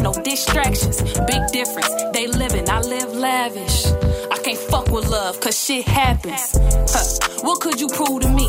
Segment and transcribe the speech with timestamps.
[0.00, 1.00] no distractions.
[1.00, 3.86] Big difference, they living, I live lavish.
[4.32, 6.58] I can't fuck with love, cause shit happens.
[6.90, 7.38] Huh.
[7.42, 8.48] What could you prove to me?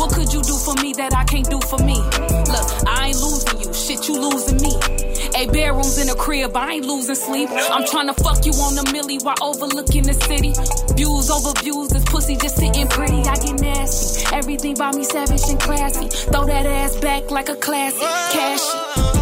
[0.00, 1.96] What could you do for me that I can't do for me?
[2.48, 4.72] Look, I ain't losing you, shit, you losing me.
[5.36, 7.50] Eight bedrooms in a crib, I ain't losing sleep.
[7.52, 10.54] I'm trying to fuck you on the millie while overlooking the city.
[10.96, 13.20] Views over views, this pussy just sitting pretty.
[13.28, 14.24] I get nasty.
[14.34, 16.08] Everything by me savage and classy.
[16.08, 18.08] Throw that ass back like a classic.
[18.32, 19.21] Cashy.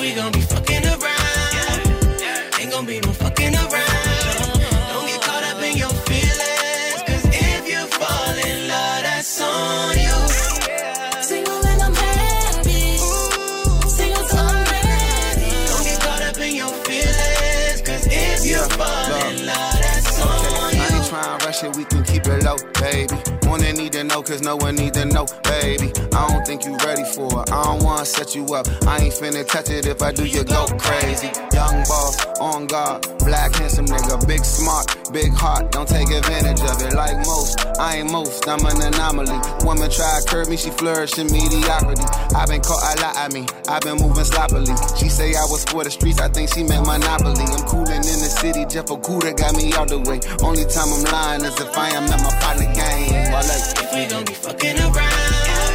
[0.00, 0.08] Hey.
[0.08, 4.60] If we gon' be fucking around, ain't gon' be no fucking around.
[4.92, 9.98] Don't get caught up in your feelings, cause if you fall in love, that's on
[9.98, 11.22] you.
[11.22, 12.96] Single and I'm happy.
[13.88, 15.50] Single till I'm ready.
[15.68, 20.74] Don't get caught up in your feelings, cause if you fall in love, that's on
[20.76, 20.80] you.
[20.80, 23.16] I ain't trying to rush it, we can keep it low, baby.
[23.44, 25.92] Wanna need to know, cause no one need to know, baby.
[26.14, 27.50] I don't think you ready for it.
[27.50, 28.66] I don't wanna set you up.
[28.86, 31.30] I ain't finna touch it if I do, you go crazy.
[31.52, 35.72] Young boss, on guard, black handsome nigga, big smart, big heart.
[35.72, 37.58] Don't take advantage of it like most.
[37.78, 39.38] I ain't most, I'm an anomaly.
[39.64, 42.04] Woman try to curb me, she flourish in mediocrity.
[42.36, 44.74] i been caught a lot at me, i been moving sloppily.
[44.96, 47.42] She say I was for the streets, I think she meant monopoly.
[47.42, 50.20] I'm cooling in the city, Jeff Okuda got me out the way.
[50.42, 53.34] Only time I'm lying is if I am at my partner game.
[53.34, 55.74] I like If we gon' be fucking around,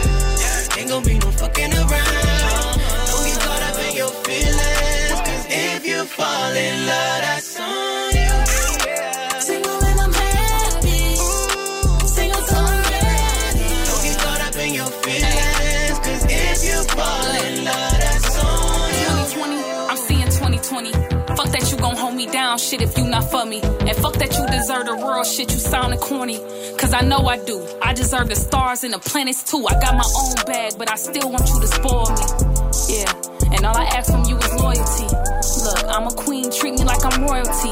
[0.77, 2.75] ain't gon' be no fucking around.
[3.09, 8.15] Don't get caught up in your feelings, cause if you fall in love, that's on
[8.15, 8.24] you.
[21.55, 23.61] That you gon' hold me down, shit, if you not for me.
[23.61, 26.37] And fuck that you deserve the world, shit, you sounding corny.
[26.77, 27.65] Cause I know I do.
[27.81, 29.65] I deserve the stars and the planets too.
[29.65, 32.25] I got my own bag, but I still want you to spoil me.
[32.91, 35.07] Yeah, and all I ask from you is loyalty.
[35.63, 37.71] Look, I'm a queen, treat me like I'm royalty.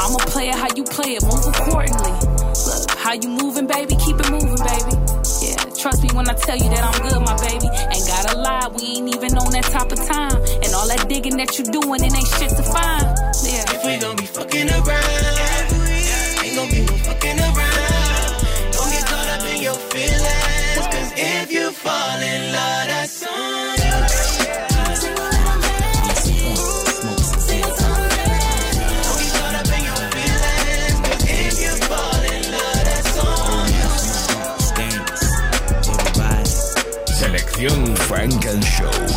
[0.00, 2.16] I'm a player, how you play it, move accordingly.
[2.64, 5.07] Look, how you moving, baby, keep it moving, baby.
[5.44, 7.68] Yeah, trust me when I tell you that I'm good, my baby.
[7.68, 10.40] Ain't gotta lie, we ain't even on that top of time.
[10.64, 13.04] And all that digging that you doing, it ain't shit to find.
[13.44, 13.68] Yeah.
[13.68, 15.68] If we gon' be fucking around,
[16.40, 18.72] ain't gon' be no fucking around.
[18.72, 22.87] Don't get caught up in your feelings, cause if you fall in love,
[38.08, 39.07] Funk and Show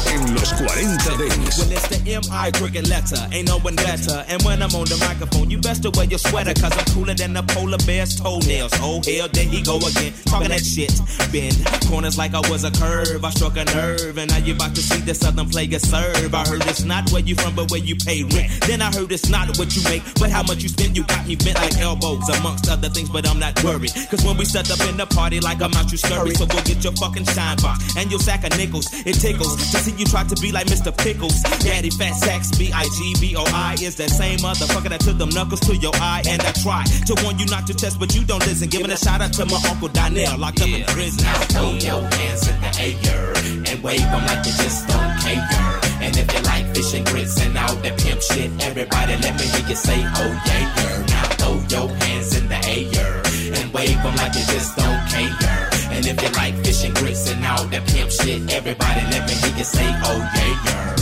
[0.41, 1.57] los 40 Dents.
[1.57, 2.52] Well, it's the M.I.
[2.52, 4.25] cricket letter, ain't no one better.
[4.28, 7.13] And when I'm on the microphone, you best to wear your sweater, cause I'm cooler
[7.13, 8.74] than the polar bear's toenails.
[8.81, 10.91] Oh, hell, there he go again, talking that shit.
[11.31, 11.56] Bend
[11.88, 14.81] corners like I was a curve, I struck a nerve, and now you about to
[14.81, 16.34] see the southern player serve.
[16.34, 18.50] I heard it's not where you from, but where you pay rent.
[18.66, 20.97] Then I heard it's not what you make, but how much you spend.
[20.97, 23.94] You got me bent like elbows, amongst other things, but I'm not worried.
[24.09, 26.34] Cause when we set up in the party, like I'm out, you scurry.
[26.35, 28.88] So go get your fucking shine box and your sack of nickels.
[29.06, 30.95] It tickles to see you try to be like Mr.
[30.95, 31.41] Pickles.
[31.63, 35.17] Daddy Fat Sacks, B I G B O I is that same motherfucker that took
[35.17, 36.23] them knuckles to your eye.
[36.27, 38.69] And I try to warn you not to test, but you don't listen.
[38.69, 41.23] Giving a shout out to my Uncle Donnell, locked up in prison.
[41.23, 43.33] Now throw your hands in the air
[43.71, 45.79] and wave them like you just don't care.
[46.01, 49.45] And if you like fish and grits and all that pimp shit, everybody let me
[49.45, 51.05] hear you say, oh yeah, girl.
[51.07, 53.21] Now throw your hands in the air
[53.59, 55.60] and wave them like you just don't care.
[55.91, 59.34] And if you like fish and grits and all that pimp shit, everybody let me
[59.34, 61.00] hear you say, oh yeah, girl.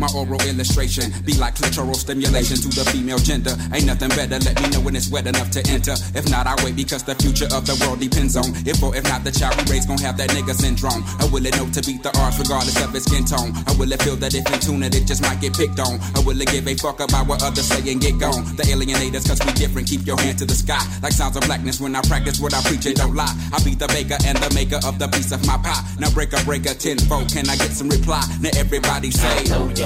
[0.00, 3.52] My oral illustration be like clitoral stimulation to the female gender.
[3.76, 5.92] Ain't nothing better, let me know when it's wet enough to enter.
[6.16, 9.04] If not, I wait because the future of the world depends on if or if
[9.04, 11.04] not the child we raise gon' have that nigga syndrome.
[11.20, 13.52] Or will it know to beat the odds regardless of its skin tone?
[13.68, 16.00] Or will it feel that if in tune it, it just might get picked on?
[16.16, 18.40] Or will it give a fuck about what others say and get gone?
[18.56, 20.80] The alienators, cause we different, keep your hand to the sky.
[21.04, 23.36] Like sounds of blackness when I practice what I preach and don't lie.
[23.52, 25.84] I be the baker and the maker of the piece of my pie.
[26.00, 28.24] Now break a breaker tenfold, can I get some reply?
[28.40, 29.44] Now everybody say,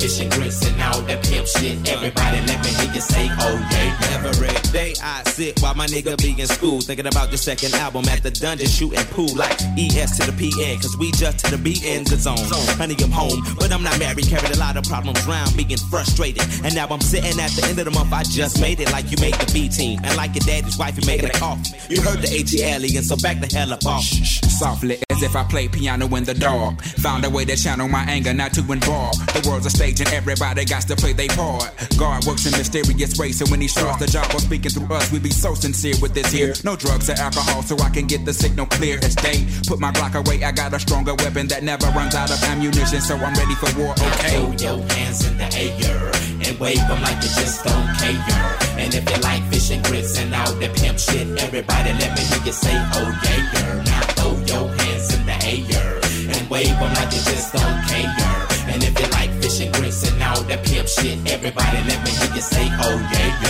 [0.00, 3.68] fish and grits and all that pimp shit, everybody let me hear you say, oh
[3.70, 4.00] yeah.
[4.24, 6.80] Every day I sit while my nigga be in school.
[6.80, 10.80] Thinking about the second album at the dungeon, shooting pool like ES to the PN.
[10.80, 12.36] Cause we just to the B in the zone.
[12.76, 14.26] Honey, I'm home, but I'm not married.
[14.28, 16.42] Carried a lot of problems around, being frustrated.
[16.64, 18.12] And now I'm sitting at the end of the month.
[18.12, 20.00] I just made it like you made the B team.
[20.04, 21.76] And like your daddy's wife, you making a coffee.
[21.88, 24.04] You heard the ATL, and so back the hell up off.
[24.04, 26.82] Softly as if I played piano in the dark.
[27.00, 29.16] Found a way to channel my anger, not to involve.
[29.32, 31.70] The world's a stage and everybody got to play their part.
[31.98, 35.10] God works in mysterious ways, so when he starts the job of speaking through us,
[35.12, 36.54] we be so sincere with this here.
[36.64, 39.46] No drugs or alcohol, so I can get the signal clear as day.
[39.66, 43.00] Put my Glock away, I got a stronger weapon that never runs out of ammunition,
[43.00, 43.92] so I'm ready for war.
[43.92, 44.36] Okay.
[44.36, 46.10] Throw your hands in the air
[46.46, 48.56] and wave them like you just don't care.
[48.78, 52.22] And if you like fish and grits and all that pimp shit, everybody let me
[52.24, 53.82] hear you say, oh yeah, girl.
[53.84, 56.00] Now throw your hands in the air
[56.32, 58.46] and wave them like you just don't care.
[58.72, 62.34] And if you like and grits and all that pimp shit, everybody let me hear
[62.34, 63.49] you say, oh yeah, girl.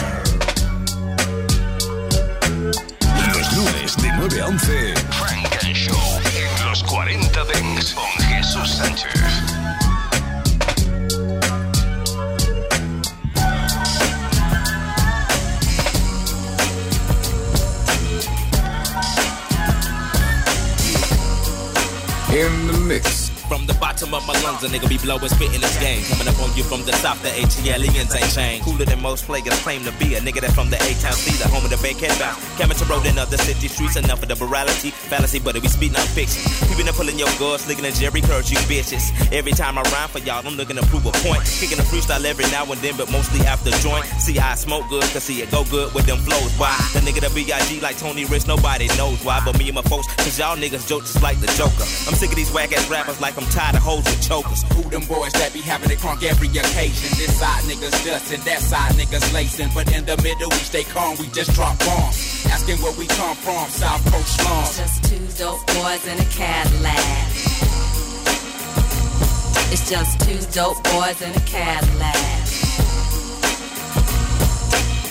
[24.51, 26.03] Lungs, a nigga be blowing, spitting this game.
[26.11, 28.65] Coming up on you from the south, the ATLians ain't changed.
[28.65, 30.17] Cooler than most players claim to be.
[30.17, 32.35] A nigga that from the A-Town C, the home of the Bankhead bound.
[32.59, 35.93] Coming to road in other city streets, enough of the morality, fallacy, but we speak
[35.93, 36.43] non fiction.
[36.67, 39.15] People been pulling your guards, looking at Jheri Curls, you bitches.
[39.31, 41.47] Every time I rhyme for y'all, I'm looking to prove a point.
[41.47, 44.03] Kicking a freestyle every now and then, but mostly after joint.
[44.19, 46.51] See, I smoke good, cause see it go good with them flows.
[46.59, 46.75] Why?
[46.91, 47.79] The nigga the B.I.G.
[47.87, 51.07] like Tony Rich, nobody knows why, but me and my folks, cause y'all niggas joke
[51.07, 51.87] just like the Joker.
[52.11, 55.05] I'm sick of these whack ass rappers like I'm tired of hoes with Who them
[55.07, 57.11] boys that be having it crunk every occasion?
[57.19, 59.71] This side niggas dustin', that side niggas lacing.
[59.75, 62.47] But in the middle, we stay calm, we just drop bombs.
[62.47, 64.79] Asking where we come from, South Coast slums.
[64.79, 67.31] Just two dope boys in a Cadillac.
[69.73, 72.17] It's just two dope boys in a Cadillac.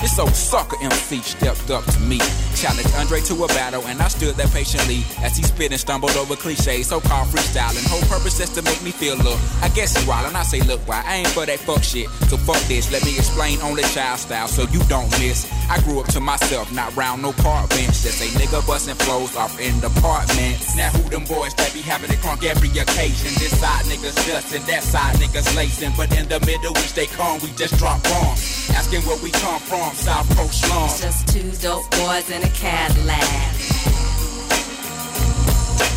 [0.02, 2.20] This old sucker MC stepped up to me.
[2.60, 6.18] Challenged Andre to a battle, and I stood there patiently as he spit and stumbled
[6.18, 7.88] over cliches, so called freestyling.
[7.88, 9.40] Whole purpose is to make me feel look.
[9.62, 12.10] I guess he wild, and I say, look, why I ain't for that fuck shit.
[12.28, 15.48] So fuck this, let me explain only child style so you don't miss.
[15.70, 18.04] I grew up to myself, not round no park bench.
[18.04, 20.76] Just a nigga busting flows off in departments.
[20.76, 23.32] Now who them boys that be having it crunk every occasion?
[23.40, 25.94] This side niggas dustin', that side niggas lacing.
[25.96, 28.68] But in the middle, we stay calm, we just drop bombs.
[28.76, 31.00] Asking where we come from, South Coast slums.
[31.00, 33.54] Just two dope boys in a Cadillac.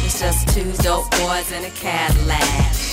[0.05, 2.92] It's just two dope boys in a Cadillac.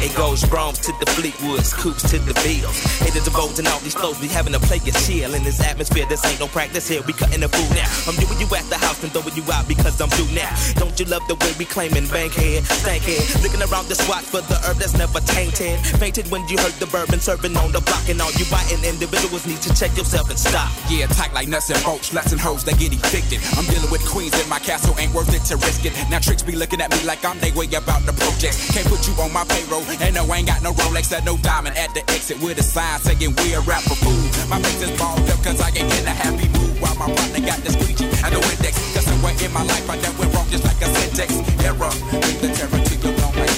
[0.00, 2.72] It goes Broms to the Fleetwoods, Coops to the Bills.
[3.04, 6.06] Haters divulging all these flows, we having a play and chill in this atmosphere.
[6.08, 7.84] This ain't no practice here, we cutting the food now.
[8.08, 10.48] I'm doing you at the house and throwing you out because I'm through now.
[10.80, 13.20] Don't you love the way we claiming bankhead, stankhead?
[13.44, 15.76] Looking around the spot for the herb that's never tainted.
[16.00, 19.44] Fainted when you heard the bourbon serving on the block and all you biting individuals
[19.44, 20.72] need to check yourself and stop.
[20.88, 23.44] Yeah, tight like nuts and bolts, less and hoes that get evicted.
[23.52, 25.92] I'm dealing with queens in my castle, ain't worth it to risk it.
[26.08, 28.72] Now tricks be looking at me like I'm they way about the projects.
[28.72, 31.36] Can't put you on my payroll, and no, I ain't got no Rolex or no
[31.38, 34.30] diamond at the exit with a sign saying we're rap for food.
[34.46, 37.42] My face is balled up cause I ain't in a happy mood while my partner
[37.42, 38.78] got the squeegee and the index.
[38.94, 41.34] Cause somewhere in my life I done went wrong just like a syntax
[41.66, 41.90] error.
[42.22, 43.50] Bring the terror to your long like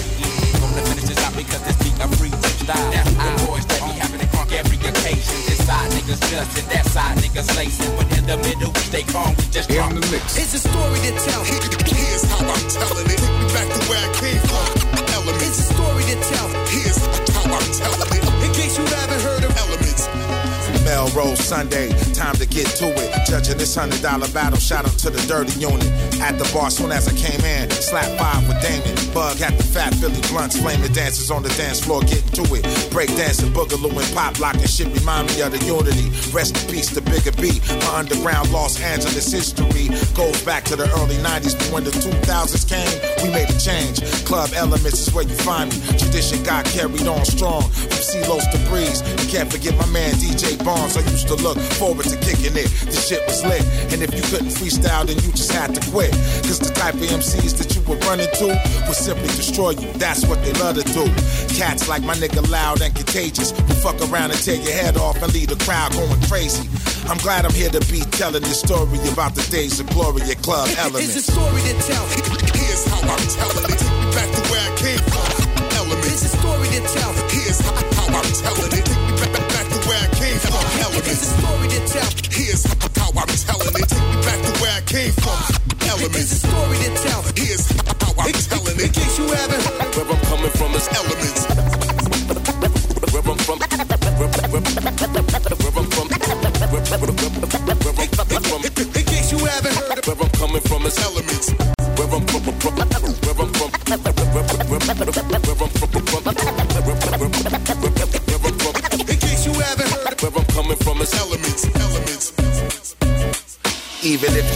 [0.56, 2.32] Gonna finish this out because this beat a free
[2.64, 2.81] style.
[2.88, 5.37] Now who the boys that be having it crunk every occasion?
[5.44, 7.93] This side niggas dustin', that side niggas lacing.
[7.99, 9.93] But in the middle we stay calm, we just drop.
[9.93, 10.40] In the mix.
[10.40, 11.44] It's a story to tell.
[11.44, 13.20] Here's how I'm telling it.
[13.20, 15.12] Take me back to where I came from.
[15.25, 15.47] Elements.
[15.47, 16.49] It's a story to tell.
[16.67, 16.99] Here's
[17.31, 18.12] how I'm telling it.
[20.92, 23.26] Melrose Sunday, time to get to it.
[23.26, 25.88] Judging this hundred dollar battle, shout out to the dirty unit.
[26.20, 28.92] At the bar, soon as I came in, slap five with Damon.
[29.14, 32.44] Bug at the fat Philly blunts, flame the dancers on the dance floor, getting to
[32.52, 32.64] it.
[32.92, 36.12] Break dancing, boogaloo and pop locking shit remind me of the unity.
[36.28, 37.56] Rest in peace to Bigger B.
[37.88, 42.68] My underground Los Angeles history goes back to the early 90s, but when the 2000s
[42.68, 42.92] came,
[43.25, 44.04] we made a change.
[44.28, 45.80] Club Elements is where you find me.
[45.96, 49.00] Tradition got carried on strong from Celos to Breeze.
[49.25, 50.97] You can't forget my man DJ Barnes.
[50.97, 52.69] I used to look forward to kicking it.
[52.91, 53.62] The shit was lit.
[53.93, 56.11] And if you couldn't freestyle, then you just had to quit.
[56.47, 58.47] Cause the type of MCs that you were running to
[58.87, 59.93] would simply destroy you.
[59.95, 61.07] That's what they love to do.
[61.55, 65.23] Cats like my nigga Loud and Contagious who fuck around and tear your head off
[65.23, 66.69] and leave the crowd going crazy.
[67.09, 70.43] I'm glad I'm here to be telling this story about the days of glory at
[70.43, 72.07] Club It's a story to tell.
[72.55, 73.79] Here's how I'm telling it.
[73.79, 75.27] Take me back to where I came from.
[75.79, 76.23] Elements.
[76.23, 77.12] It's a story to tell.
[77.31, 79.12] Here's how, how I'm telling it.
[80.52, 80.82] From.
[81.02, 82.11] A story to tell.
[82.30, 82.64] Here's
[82.97, 83.88] how I'm telling it.
[83.88, 85.38] Take me back to where I came from.
[85.88, 86.32] Elements.
[86.32, 87.23] It's a story to tell.
[87.37, 87.66] Here's
[88.00, 88.87] how I'm telling it.
[88.87, 89.62] In case you haven't
[89.97, 91.42] where I'm coming from is elements.
[93.12, 95.32] Where I'm from.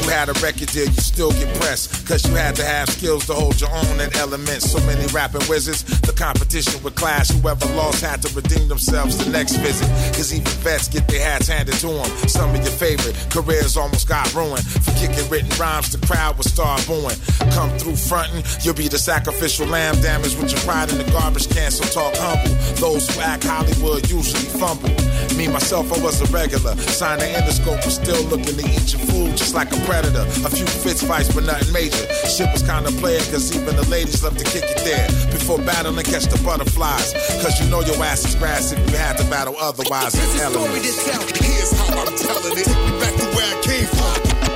[0.09, 2.07] Had a record deal, you still get pressed.
[2.07, 4.71] Cause you had to have skills to hold your own in elements.
[4.71, 7.31] So many rapping wizards, the competition would clash.
[7.31, 9.89] Whoever lost had to redeem themselves the next visit.
[10.15, 12.11] Cause even vets get their hats handed to them.
[12.29, 14.65] Some of your favorite careers almost got ruined.
[14.67, 17.17] For kicking written rhymes, the crowd would start booing.
[17.53, 21.49] Come through frontin', you'll be the sacrificial lamb damaged with your pride in the garbage
[21.49, 22.55] can, so talk humble.
[22.77, 25.06] Those who act Hollywood usually fumble.
[25.35, 26.77] Me, myself, I was a regular.
[26.77, 30.23] Signed the endoscope, but still looking to eat your food just like a predator.
[30.47, 32.07] A few fist fights, but nothing major.
[32.29, 35.09] Shit was kinda player, cause even the ladies love to kick it there.
[35.33, 37.13] Before battling, catch the butterflies.
[37.43, 40.15] Cause you know your ass is grass if you had to battle otherwise.
[40.15, 41.23] It's a story to tell.
[41.43, 42.65] Here's how I'm telling it.
[42.65, 44.15] Take me back to where I came from.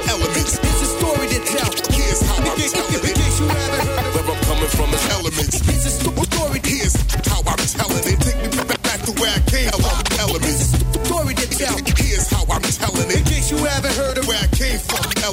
[0.09, 0.59] Elements.
[0.59, 1.71] It's a story to tell.
[1.93, 3.05] Here's how I'm telling it.
[3.05, 4.00] In case you haven't heard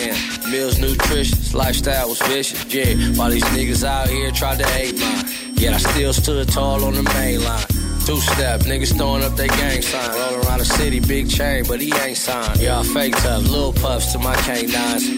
[0.00, 0.50] Amsterdam.
[0.52, 2.94] Meals nutritious, lifestyle was vicious, yeah.
[3.16, 5.24] While these niggas out here tried to hate mine.
[5.54, 7.66] Yet I still stood tall on the main line.
[8.04, 10.10] Two step, niggas throwing up their gang sign.
[10.10, 12.60] Rolling around the city, big chain, but he ain't signed.
[12.60, 15.13] Y'all fake tough, little puffs to my canines.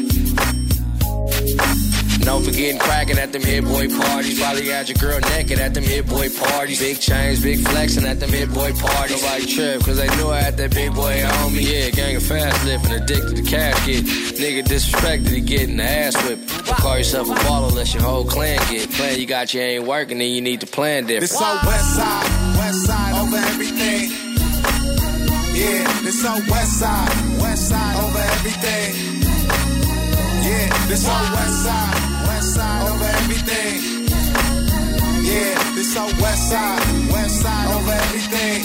[2.26, 4.40] Don't forget cracking at them hit boy parties.
[4.40, 6.80] Probably had your girl naked at them hit boy parties.
[6.80, 9.22] Big chains, big flexing at them hit boy parties.
[9.22, 11.60] Nobody trip, cause they knew I had that big boy on me.
[11.60, 14.04] Yeah, gang of fast living, addicted to cash get.
[14.04, 16.48] Nigga disrespected, he getting the ass whipped.
[16.66, 18.90] Don't call yourself a baller unless your whole clan get.
[18.90, 21.30] Plan you got you ain't working, then you need to plan different.
[21.30, 24.10] This on west side, west side over everything.
[25.54, 29.16] Yeah, this on west side, west side over everything.
[30.42, 32.15] Yeah, this on west side,
[32.46, 34.06] west side over everything.
[35.24, 38.62] Yeah, this on west side, west side over everything.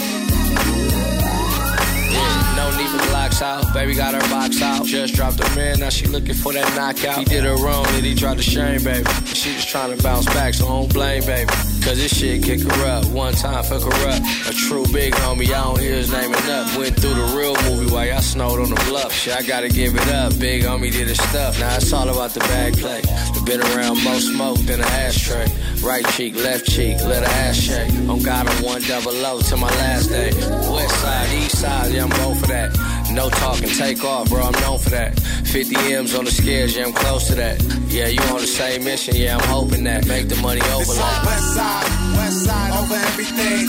[2.12, 3.74] Yeah, no need for blocks out.
[3.74, 4.86] Baby got her box out.
[4.86, 7.18] Just dropped a man, now she looking for that knockout.
[7.18, 9.10] He did her wrong, and he tried to shame, baby.
[9.26, 11.50] She just trying to bounce back, so don't blame, baby.
[11.82, 13.02] Cause this shit kick her.
[13.12, 14.22] One time fuck her up.
[14.48, 16.76] A true big homie, I don't hear his name enough.
[16.78, 19.12] Went through the real movie while y'all snowed on the bluff.
[19.12, 20.38] Shit, I gotta give it up.
[20.38, 21.58] Big homie did his stuff.
[21.58, 23.02] Now it's all about the bag play.
[23.44, 25.46] Been around more smoke than an ashtray.
[25.82, 27.92] Right cheek, left cheek, let her ass shake.
[28.08, 30.30] On God, I'm one double O to my last day.
[30.70, 32.70] West side, east side, yeah, I'm both for that.
[33.12, 35.18] No talking, take off, bro, I'm known for that.
[35.20, 37.60] 50 M's on the scales, yeah, I'm close to that.
[37.88, 40.06] Yeah, you on the same mission, yeah, I'm hoping that.
[40.06, 41.26] Make the money This on overlap.
[41.26, 43.64] west side, west side over everything.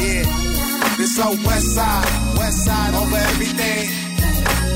[0.00, 0.24] Yeah,
[0.96, 3.84] this on west side, west side over everything.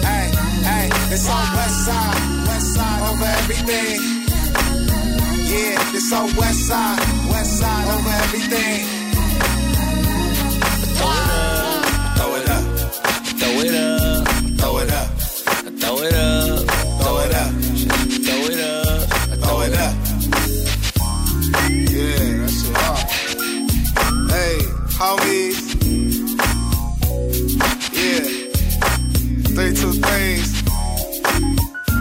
[0.04, 0.26] Hey,
[0.68, 3.98] hey, this on west side, west side over everything.
[5.48, 7.00] Yeah, this on west side,
[7.32, 8.84] west side over everything.
[10.96, 11.51] Throw it up, throw
[13.64, 14.26] it up,
[14.58, 15.08] Throw it up,
[15.78, 16.66] throw it up,
[17.00, 17.52] throw it up,
[18.24, 19.08] throw it up,
[19.42, 19.94] throw it up.
[21.70, 23.06] Yeah, that shit hard.
[24.30, 24.56] Hey,
[24.98, 25.58] homies.
[27.92, 28.26] Yeah,
[29.54, 30.48] three two threes,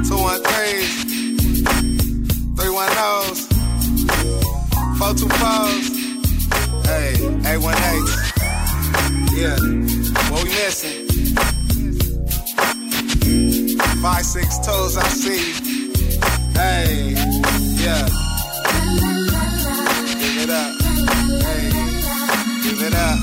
[0.08, 0.92] two one threes,
[2.58, 3.40] three one O's,
[4.98, 5.86] four two fours.
[6.86, 7.10] Hey,
[7.46, 8.10] eight one eight.
[9.34, 9.58] Yeah,
[10.30, 11.01] what we missing?
[14.02, 15.54] Five six toes, I see.
[16.54, 17.14] Hey,
[17.78, 18.08] yeah.
[20.20, 20.82] Give it up.
[21.46, 21.70] Hey,
[22.64, 23.20] give it up.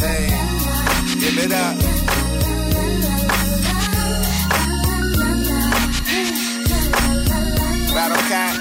[0.00, 0.28] Hey,
[1.20, 1.76] give it up.
[7.92, 8.56] Battle Cat.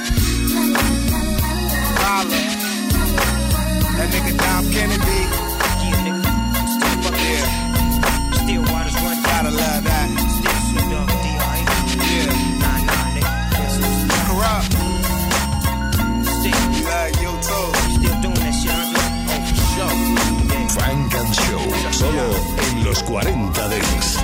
[2.04, 2.42] Holla.
[3.96, 5.45] That nigga Dom Kennedy.
[22.96, 24.18] los 40 Dents.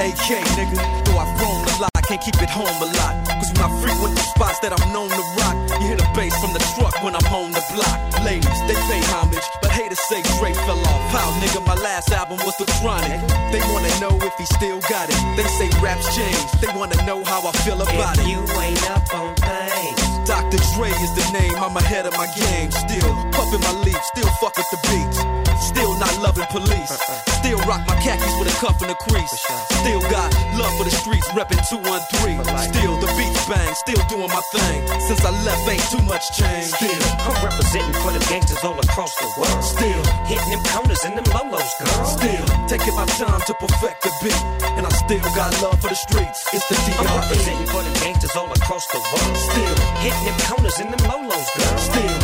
[0.00, 1.04] AK, nigga.
[1.04, 3.14] Though I've a lot, I can't keep it home a lot.
[3.28, 6.34] Cause when I frequent the spots that I'm known to rock, you hear the bass
[6.40, 7.98] from the truck when I'm on the block.
[8.24, 11.02] Ladies, they pay homage, but haters say Dre fell off.
[11.12, 13.20] How, nigga, my last album was The Chronic.
[13.52, 15.18] They wanna know if he still got it.
[15.36, 18.30] They say raps change, they wanna know how I feel about if it.
[18.30, 20.14] you ain't up on things.
[20.24, 20.56] Dr.
[20.72, 22.70] Dre is the name, I'm ahead of my game.
[22.72, 25.20] Still puffin' my leaf, still fuck with the beats.
[25.60, 26.90] Still not loving police.
[26.90, 27.30] Uh-uh.
[27.40, 29.36] Still rock my khakis with a cuff and a crease.
[29.84, 32.40] Still got love for the streets, reppin' 213.
[32.72, 34.88] Still the beats bang, still doing my thing.
[35.00, 36.70] Since I left, ain't too much change.
[36.70, 39.62] Still, I'm representing for the gangsters all across the world.
[39.62, 42.04] Still hitting them corners and them lolos, girl.
[42.06, 44.42] Still taking my time to perfect the beat,
[44.78, 46.40] and I still got love for the streets.
[46.54, 49.36] It's the I'm representing for the gangsters all across the world.
[49.50, 51.78] Still hitting them corners and them lolos, girl.
[51.78, 52.23] Still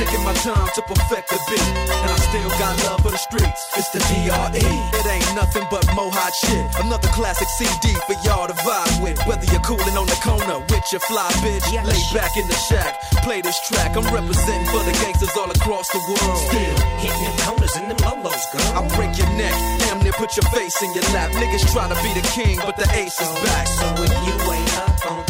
[0.00, 3.60] taking my time to perfect the beat, and I still got love for the streets.
[3.76, 4.64] It's the DRE.
[4.96, 6.64] It ain't nothing but mohawk shit.
[6.80, 9.20] Another classic CD for y'all to vibe with.
[9.28, 12.96] Whether you're cooling on the corner with your fly bitch, lay back in the shack,
[13.20, 13.92] play this track.
[13.92, 16.40] I'm representing for the gangsters all across the world.
[16.48, 18.72] Still hitting them corners and them lolos, girl.
[18.72, 19.52] I break your neck,
[19.84, 21.28] damn near put your face in your lap.
[21.36, 23.68] Niggas try to be the king, but the ace is oh, back.
[23.68, 25.29] So if you ain't up on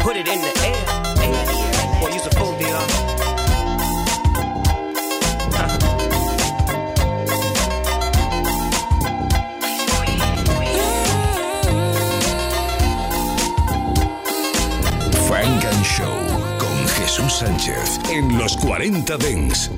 [0.00, 0.84] Put it in the air.
[1.22, 2.00] air.
[2.00, 3.10] Boy, use a fool, DR.
[15.28, 19.70] Frank and Show con Jesús Sánchez en los 40 Dents.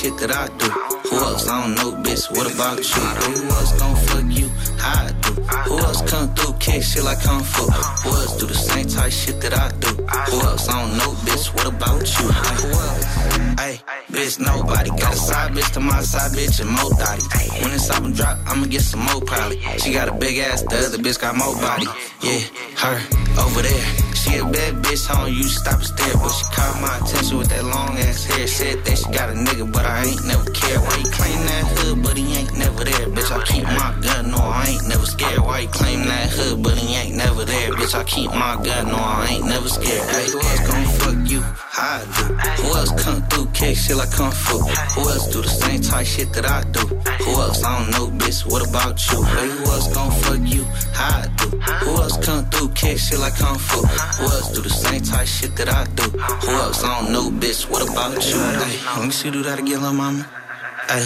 [0.00, 0.68] Shit I do?
[1.10, 1.46] Who else?
[1.46, 2.24] I don't know, bitch.
[2.30, 3.04] What about you?
[3.20, 4.48] Who else gon' fuck you?
[4.80, 5.32] I do?
[5.68, 7.64] Who else come through kick shit like kung fu?
[7.68, 9.92] Who else do the same type shit that I do?
[10.30, 10.68] Who else?
[10.68, 11.54] I don't know, bitch.
[11.54, 12.26] What about you?
[12.28, 13.04] Who else?
[13.60, 14.88] Hey, bitch, nobody.
[14.88, 17.22] Got a side bitch to my side bitch and more body.
[17.60, 19.60] When this album drop, I'ma get some more probably.
[19.80, 21.88] She got a big ass, the other bitch got more body.
[22.24, 22.40] Yeah,
[22.80, 22.96] her
[23.44, 23.84] over there.
[24.14, 25.84] She a bad bitch, I don't use stop and
[28.84, 30.78] that she got a nigga, but I ain't never care.
[30.80, 33.06] Why you claim that hood, but he ain't never there?
[33.08, 35.40] Bitch, I keep my gun, no, I ain't never scared.
[35.40, 37.70] Why you claim that hood, but he ain't never there?
[37.72, 40.08] Bitch, I keep my gun, no, I ain't never scared.
[40.10, 41.40] Hey, who else gon' fuck you?
[41.40, 42.24] How I do?
[42.62, 44.58] Who else come through, kick shit like kung fu?
[44.58, 46.80] Who else do the same type shit that I do?
[46.80, 47.62] Who else?
[47.64, 48.46] I don't know, bitch.
[48.50, 49.22] What about you?
[49.22, 50.64] Hey, who else gon' fuck you?
[50.94, 51.46] How I do?
[51.84, 53.80] Who else come through, kick shit like kung fu?
[53.86, 56.02] Who else do the same type shit that I do?
[56.02, 56.82] Who else?
[56.84, 57.68] I don't know, bitch.
[57.70, 58.38] What about you?
[58.70, 60.39] Let me see you do that again, little mama.
[60.88, 61.04] Hey,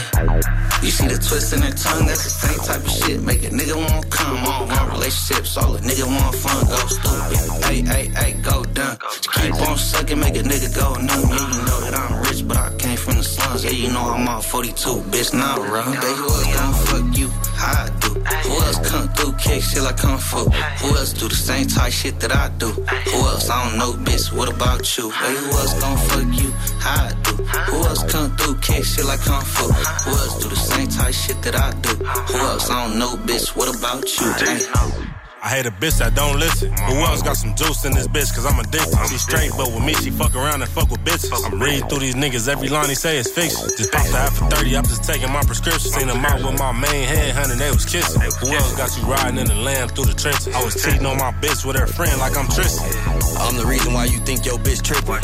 [0.83, 2.07] you see the twist in her tongue?
[2.07, 3.23] That's the same type of shit.
[3.23, 5.57] Make a nigga want come on, want relationships.
[5.57, 7.65] All a nigga want fun, go stupid.
[7.65, 8.97] Hey, hey, hey, go done.
[9.35, 11.29] Keep on sucking, make a nigga go numb.
[11.29, 13.65] Yeah, you know that I'm rich, but I came from the slums.
[13.65, 14.75] Yeah, you know I'm all 42,
[15.11, 15.91] bitch, not run.
[15.93, 17.29] They who else gon' fuck you?
[17.57, 18.09] I do?
[18.15, 20.39] Who else come through, kick shit like kung fu?
[20.49, 22.69] Who else do the same type shit that I do?
[22.69, 23.49] Who else?
[23.51, 24.33] I don't know, bitch.
[24.37, 25.11] What about you?
[25.11, 26.51] Hey, who else gon' fuck you?
[26.81, 27.35] How I do?
[27.45, 29.64] Who else come through, kick shit like kung fu?
[29.73, 31.95] Who else do the same type shit that I do?
[32.05, 32.71] Who else?
[32.71, 33.57] I don't know, bitch.
[33.57, 34.33] What about you?
[34.33, 35.14] Hey.
[35.45, 36.73] I hate a bitch that don't listen.
[36.89, 38.33] Who else got some juice in this bitch?
[38.33, 38.97] Cause I'm addicted.
[39.13, 41.29] She straight, but with me, she fuck around and fuck with bitches.
[41.37, 43.61] I'm reading through these niggas, every line he say is fiction.
[43.77, 45.93] Just popped the half for 30, I'm just taking my prescription.
[45.93, 48.25] Seen them out with my main head, honey, they was kissing.
[48.41, 50.49] Who else got you riding in the lamb through the trenches?
[50.49, 52.89] I was cheating on my bitch with her friend like I'm Tristan.
[53.37, 55.21] I'm the reason why you think your bitch tripping.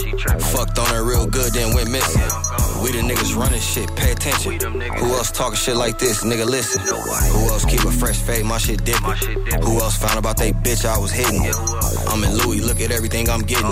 [0.53, 2.21] Fucked on her real good, then went missing.
[2.85, 4.61] We the niggas running shit, pay attention.
[5.01, 6.45] Who else talking shit like this, nigga?
[6.45, 6.83] Listen.
[6.85, 9.17] Who else keep a fresh fade, my shit dipping?
[9.65, 11.43] Who else about they bitch I was hitting?
[12.09, 13.67] I'm in Louis, look at everything I'm getting.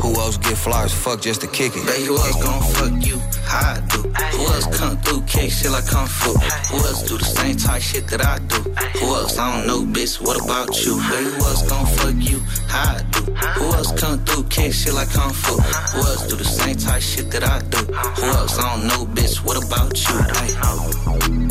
[0.00, 1.86] Who else get flyers, fuck just to kick it?
[1.86, 3.18] Baby, who else gon' fuck you?
[3.44, 3.98] How I do?
[4.36, 6.32] Who else come through, kick shit like fu?
[6.32, 8.56] Who else do the same type shit that I do?
[8.98, 9.38] Who else?
[9.38, 10.20] I don't know, bitch.
[10.20, 10.96] What about you?
[11.10, 12.40] Baby, who else gon' fuck you?
[12.68, 13.20] How I do?
[13.58, 15.54] Who else come through, kick shit like fu?
[15.60, 17.78] Who else do the same type shit that I do?
[17.78, 18.10] Uh-huh.
[18.20, 18.58] Who else?
[18.58, 19.44] I don't know, bitch.
[19.44, 21.43] What about you?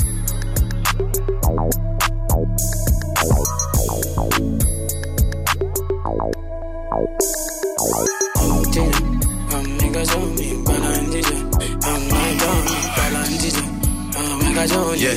[14.95, 15.13] Yeah.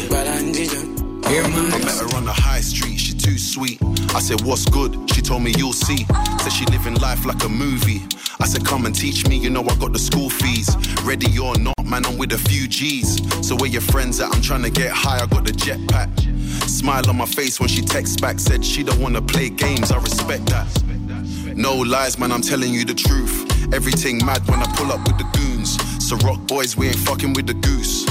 [1.72, 3.78] I met her on the high street, she too sweet.
[4.14, 5.08] I said, What's good?
[5.14, 6.04] She told me you'll see.
[6.40, 8.02] Said she living life like a movie.
[8.40, 10.68] I said, Come and teach me, you know I got the school fees.
[11.04, 13.20] Ready or not, man, I'm with a few G's.
[13.46, 14.34] So where your friends at?
[14.34, 16.10] I'm trying to get high, I got the jetpack.
[16.68, 19.98] Smile on my face when she texts back, said she don't wanna play games, I
[19.98, 20.66] respect that.
[21.56, 23.44] No lies, man, I'm telling you the truth.
[23.72, 25.76] Everything mad when I pull up with the goons.
[26.06, 28.05] So rock boys, we ain't fucking with the goose.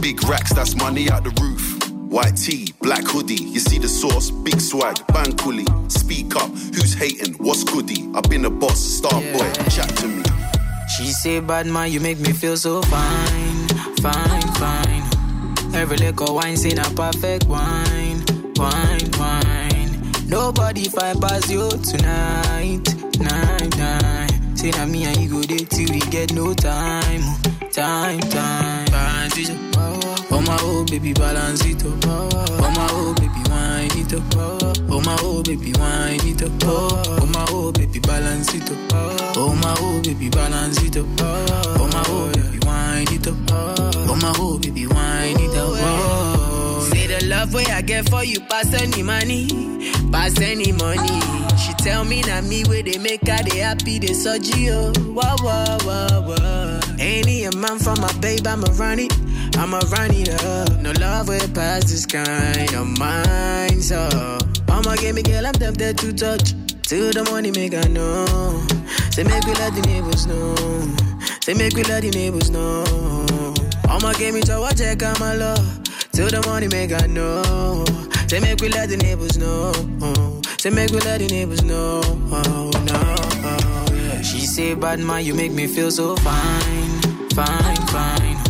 [0.00, 1.90] Big racks, that's money out the roof.
[2.10, 5.68] White tee, black hoodie, you see the sauce, big swag, bang coolie.
[5.92, 8.10] Speak up, who's hating, what's goody?
[8.14, 10.24] I've been a boss, star boy, chat to me.
[10.96, 13.68] She say, bad man, you make me feel so fine,
[14.00, 15.74] fine, fine.
[15.74, 18.24] Every little wine, say a perfect wine,
[18.56, 20.12] wine, wine.
[20.26, 22.88] Nobody fight past you tonight,
[23.20, 24.30] night, night.
[24.54, 27.22] Say na me and you go there till we get no time,
[27.70, 29.69] time, time.
[30.50, 32.04] My oh baby, balance it up.
[32.04, 34.90] Oh my oh baby, wine it up.
[34.90, 36.50] Oh my oh baby, wine it up.
[36.64, 39.36] Oh my oh baby, balance it up.
[39.36, 41.06] Oh my oh baby, balance it up.
[41.20, 43.36] Oh my oh baby, wine it up.
[44.10, 45.70] Oh my oh baby, wine it up.
[45.78, 46.88] Oh.
[46.92, 49.46] Say the love way I get for you pass any money,
[50.10, 51.20] pass any money.
[51.58, 54.92] She tell me that me where they make her they happy they surgery oh.
[55.14, 56.80] Wah wah wah wah.
[56.98, 59.12] Any a man from my babe I'ma run it,
[59.56, 60.78] I'ma run it up.
[60.80, 64.08] No love way past this kind of mine so.
[64.68, 66.54] I'ma give me girl I'm tempted to touch.
[66.82, 68.26] Till the money make I know.
[69.10, 70.54] Say make we let the neighbors know.
[71.40, 72.84] Say make we let the neighbors know.
[73.88, 75.64] I'ma give me to watch check out my love.
[76.12, 77.84] Till the money make I know.
[78.26, 79.72] Say make we let the neighbors know.
[80.58, 82.00] Say make we let the neighbors know.
[82.04, 84.22] Oh, no.
[84.22, 87.00] She say bad man, you make me feel so fine,
[87.34, 88.49] fine, fine.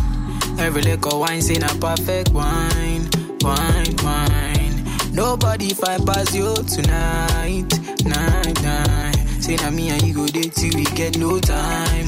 [0.61, 3.09] Every little wine, say a perfect wine,
[3.41, 4.85] wine, wine.
[5.11, 7.65] Nobody fight past you tonight,
[8.05, 9.15] night, night.
[9.41, 12.07] Say that me and you go date till we get no time,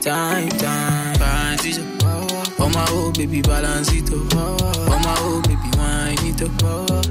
[0.00, 1.18] time, time.
[1.18, 1.86] Balance it up.
[2.60, 4.34] Oh my oh baby, balance it up.
[4.34, 6.62] Oh my oh baby, wine it up.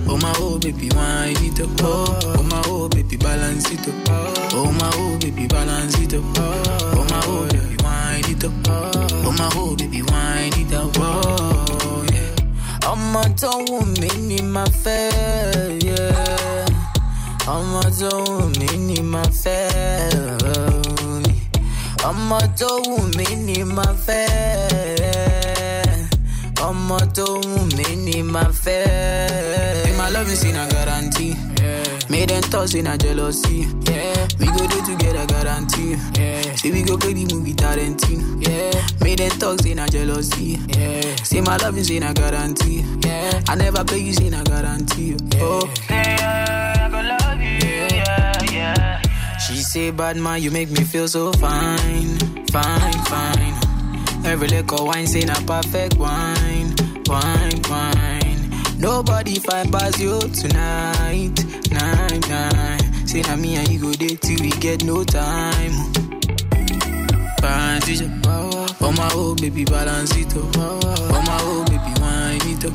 [0.07, 1.69] Oh my oh baby, wine it up.
[1.81, 4.53] Oh my oh baby, balance it up.
[4.53, 6.23] Oh my oh baby, balance it up.
[6.23, 7.82] Oh my oh baby,
[8.43, 8.67] it up.
[9.25, 10.91] Oh my oh baby, wine it up.
[10.97, 12.29] Oh yeah.
[12.91, 15.83] ọmọ tó wù mí ni màá fẹ́.
[15.83, 16.67] yeah.
[17.55, 20.73] ọmọ tó wù mí ni màá fẹ́.
[22.09, 25.33] ọmọ tó wù mí ni màá fẹ́.
[26.67, 29.83] ọmọ tó wù mí ni màá fẹ́.
[29.83, 31.35] Say my love is in a guarantee.
[32.13, 33.65] Made them toss in a jealousy.
[33.89, 34.27] Yeah.
[34.39, 35.95] We go do together guarantee.
[36.13, 36.55] Yeah.
[36.55, 38.37] Say we go play the movie Tarantino.
[38.47, 38.81] Yeah.
[39.03, 40.59] Made them talks in a jealousy.
[40.77, 41.15] Yeah.
[41.23, 42.85] Say my love is in a guarantee.
[43.03, 43.41] Yeah.
[43.49, 45.17] I never pay you in a guarantee.
[45.41, 45.67] Oh.
[45.89, 47.97] Yeah, I go love you.
[47.97, 49.01] Yeah, yeah.
[49.39, 52.17] She say, bad man, you make me feel so fine,
[52.51, 53.55] fine, fine.
[54.23, 56.75] Every little wine say a perfect wine,
[57.07, 58.22] wine, wine.
[58.83, 61.31] Nobody find past you tonight,
[61.71, 62.81] night, night.
[63.05, 65.71] Say na me and you go date till we get no time.
[67.41, 70.51] Balance it up, oh my oh baby, balance it up.
[70.57, 72.73] Oh my oh baby, wine it up.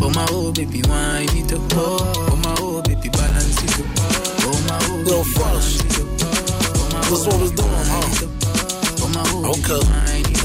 [0.00, 1.60] Oh my oh baby, wine it up.
[1.74, 3.86] Oh my oh baby, balance it up.
[4.46, 5.82] Oh my oh Yo, Frosh.
[7.10, 8.06] That's what it's doing, huh?
[9.04, 9.82] Oh, okay.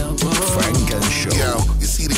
[0.01, 1.29] Oh, Funk and Show.
[1.37, 1.76] Yo,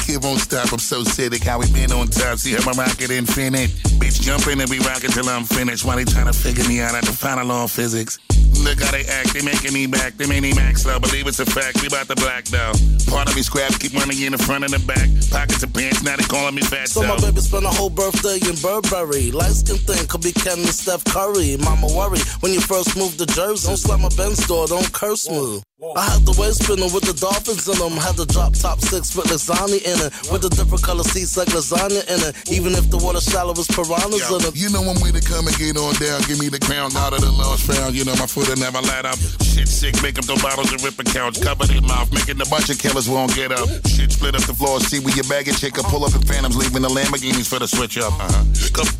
[0.10, 0.72] you see the kid won't stop.
[0.74, 1.44] I'm so sick.
[1.44, 2.38] How we been on top.
[2.40, 3.70] See how my rocket infinite.
[4.00, 5.86] Bitch jumping and we rockin' till I'm finished.
[5.86, 8.20] While they tryna figure me out at the final law of physics.
[8.60, 11.00] Look how they act, they making me back, they made me max slow.
[11.00, 12.74] Believe it's a fact, we about to black though.
[13.08, 15.08] Part of me scrap, keep running in the front and the back.
[15.32, 16.90] Pockets of pants, now they calling me fat.
[16.90, 19.32] So my baby spent a whole birthday in Burberry.
[19.32, 21.56] Light skin thing could be Ken and Steph Curry.
[21.64, 23.68] Mama worry when you first moved to Jersey.
[23.68, 25.64] Don't slap my Benz door, don't curse me.
[25.98, 27.98] I had the waist spinning with the dolphins in them.
[27.98, 30.14] Had the drop top six with lasagna in it.
[30.30, 32.34] With the different color seats like lasagna in it.
[32.54, 34.54] Even if the water shallow was piranhas Yo, in it.
[34.54, 36.22] you know I'm way to come and get on down.
[36.30, 37.98] Give me the crown out of the lost found.
[37.98, 39.18] You know my foot never let up.
[39.42, 41.42] Shit sick, make up the bottles and rip a couch.
[41.42, 43.66] Cover their mouth, making a bunch of killers won't get up.
[43.90, 44.78] Shit split up the floor.
[44.80, 47.98] See where your baggage chick pull up in phantoms, leaving the Lamborghinis for the switch
[47.98, 48.14] up.
[48.14, 48.46] Uh-huh.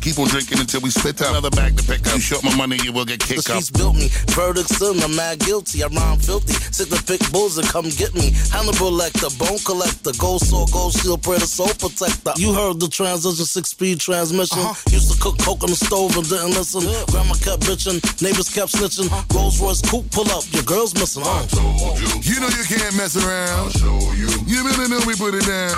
[0.02, 1.30] Keep on drinking until we spit out.
[1.38, 2.14] Another bag to pick up.
[2.18, 3.62] You short my money, you will get The kicked up.
[3.62, 4.08] streets built me.
[4.34, 5.84] Verdicts in, I'm mad guilty.
[5.84, 6.54] I rhyme filthy.
[6.88, 8.32] Pick bulls and come get me.
[8.48, 12.32] Hannibal Lecter, bone collector, gold saw, gold shield, prayer soul protector.
[12.36, 14.64] You heard the transition, six speed transmission.
[14.88, 16.88] Used to cook coke on the stove and didn't listen.
[17.12, 19.12] Grandma kept bitching, neighbors kept snitching.
[19.34, 21.22] Rolls Royce coupe pull up, your girl's missing.
[21.26, 21.44] Uh.
[22.24, 23.58] You You know you can't mess around.
[23.58, 24.28] I'll show you.
[24.46, 25.76] You better know we put it down.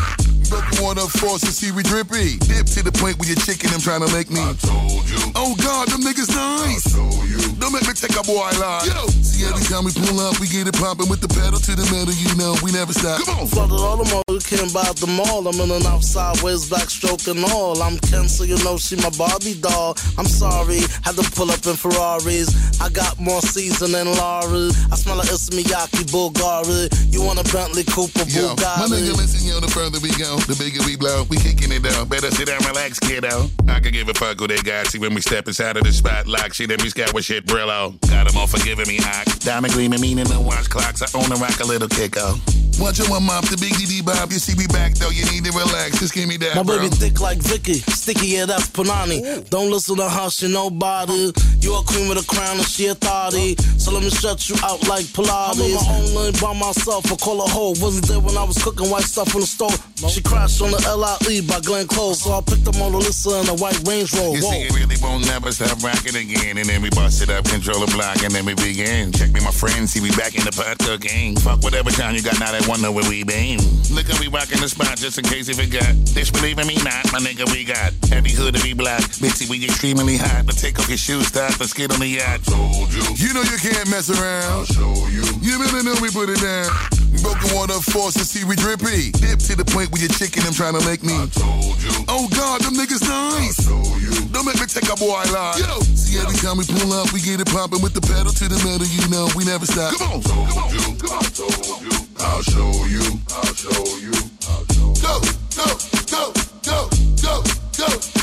[0.49, 2.39] Broken water force to see we drippy.
[2.47, 4.39] Dip to the point where your chicken them trying to make me.
[4.39, 5.19] I told you.
[5.35, 6.87] Oh God, them niggas nice.
[6.95, 7.52] I'll show you.
[7.63, 8.91] Don't make me take a boy line.
[8.91, 9.07] Yo.
[9.23, 11.87] See every time we pull up, we get it poppin' with the pedal to the
[11.95, 12.11] metal.
[12.11, 13.23] You know we never stop.
[13.23, 13.47] Come on.
[13.47, 15.47] Flooded all the mall, you can't buy the mall.
[15.47, 17.79] I'm in and out sideways, backstroke and all.
[17.79, 19.95] I'm Ken, so you know she my Barbie doll.
[20.19, 22.51] I'm sorry, had to pull up in Ferraris.
[22.83, 24.75] I got more season than Laurie.
[24.91, 26.91] I smell like it's Miyake Bulgari.
[27.15, 29.23] You want a Bentley Cooper Yo, my nigga, Bugatti?
[29.23, 31.31] listen, yo, the further we go, the bigger we blow.
[31.31, 32.11] We kicking it down.
[32.11, 33.47] Better sit down, relax, kiddo.
[33.71, 34.91] I could give a fuck who they got.
[34.91, 37.47] See when we step inside of the spot, lock shit, and we scout with shit
[37.53, 38.01] Brillo.
[38.09, 39.27] Got them all forgiving me, hot.
[39.41, 41.03] Diamond gleaming, meaning the watch clocks.
[41.03, 42.41] I own the rock a little kicko.
[42.41, 42.63] Oh.
[42.81, 44.33] Watch your one mop, the big DD Bob.
[44.33, 46.01] You see me back though, you need to relax.
[46.01, 46.79] Just give me that, My bro.
[46.79, 49.49] baby thick like Vicky, sticky, yeah, that's Panani.
[49.51, 51.33] Don't listen to her, she nobody.
[51.61, 53.57] You a queen with a crown and she authority.
[53.77, 55.61] So let me shut you out like Pilates.
[55.61, 57.77] I'm on my own lane by myself, I call her hoe.
[57.77, 59.77] Wasn't there when I was cooking white stuff in the stove.
[60.09, 62.23] She crashed on the LIE by Glenn Close.
[62.23, 64.37] So I picked up Mona Lisa in a white Range Rover.
[64.37, 66.59] You see, it really won't never stop rocking again.
[66.59, 69.13] And then we bust it up, control the block, and then we begin.
[69.13, 71.37] Check me, my friends, see we back in the pot cooking.
[71.37, 73.59] Fuck whatever time you got, now they wonder where we been.
[73.91, 75.93] Look how we rocking the spot, just in case you forgot.
[76.15, 79.03] Disbelieve in me not, my nigga, we got heavy hood to be black.
[79.19, 80.47] Bitchy, we extremely hot.
[80.47, 82.45] But take off your shoes, stop, let's get on the yacht.
[82.45, 83.03] told you.
[83.17, 84.51] You know you can't mess around.
[84.53, 85.25] I'll show you.
[85.41, 87.02] You better know we put it down.
[87.23, 89.15] Broken water force to see we drippy.
[89.15, 91.15] Dip to the point where your chicken, I'm trying to make me.
[91.15, 91.95] I told you.
[92.11, 93.63] Oh God, them niggas nice.
[93.63, 94.27] I told you.
[94.35, 95.63] Don't make me take a boy line.
[95.63, 95.81] Yo.
[95.95, 98.59] See, every time we pull up, we get it poppin' with the pedal to the
[98.67, 99.95] metal, you know we never stop.
[99.95, 100.83] Come on, told come on, you.
[100.99, 101.23] come on.
[101.23, 101.95] I told you.
[102.19, 103.07] I'll show you.
[103.31, 104.15] I'll show you.
[104.51, 105.03] I'll show you.
[105.03, 105.15] Go,
[105.55, 105.67] go,
[106.11, 106.23] go,
[106.67, 106.91] go,
[107.23, 107.43] go,
[107.79, 108.22] go.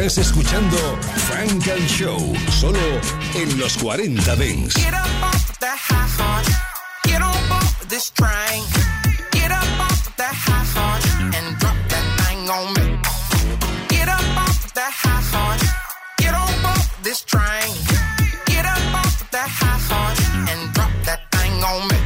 [0.00, 0.78] Estás escuchando
[1.28, 2.80] Frank and Show, solo
[3.34, 4.74] en los 40 Dents.
[4.74, 6.50] Get up off that high horse.
[7.04, 8.64] Get on off this train.
[9.30, 12.98] Get up off that high horse and drop that thing on me.
[13.88, 15.68] Get up off that high horse.
[16.16, 17.70] Get on off this train.
[18.46, 21.98] Get up off that high horse and drop that thing on me.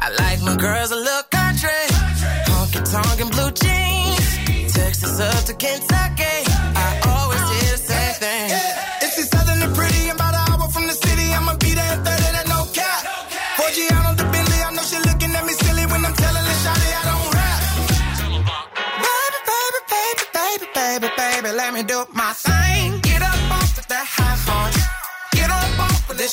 [0.00, 1.86] I like my girls a little country,
[2.50, 4.74] honky tonk and blue jeans.
[4.74, 6.13] Texas up to Kentucky,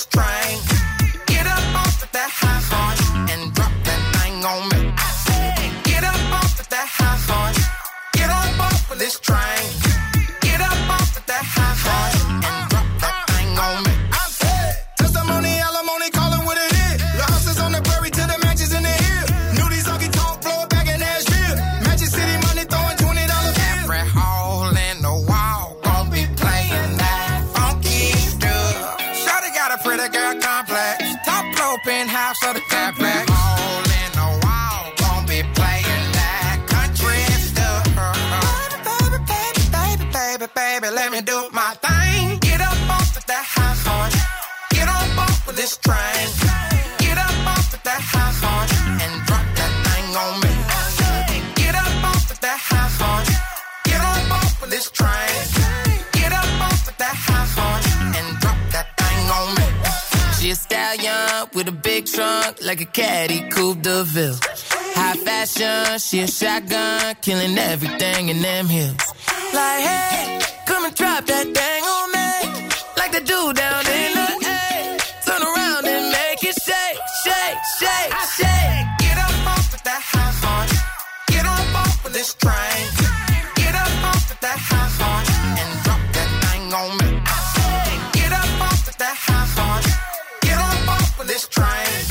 [0.01, 0.90] this train.
[60.51, 64.35] A stallion with a big trunk like a caddy coupe de ville.
[64.95, 69.05] High fashion, she a shotgun, killing everything in them hills.
[69.53, 72.31] Like, hey, come and drop that thing on me.
[72.97, 74.97] Like the dude down in the A.
[75.25, 78.85] Turn around and make it shake, shake, shake, shake.
[78.99, 80.77] Get up off of that high horse.
[81.27, 83.00] Get on off of this train.
[91.41, 92.01] Off of this train.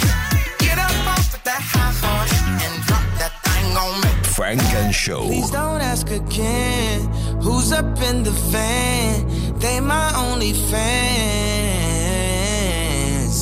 [0.59, 2.33] Get up off of that high horse
[2.64, 4.11] and drop that thing on me.
[4.24, 5.26] Funk and Show.
[5.26, 7.09] Please don't ask again.
[7.41, 9.26] Who's up in the van?
[9.59, 10.81] They my only fans.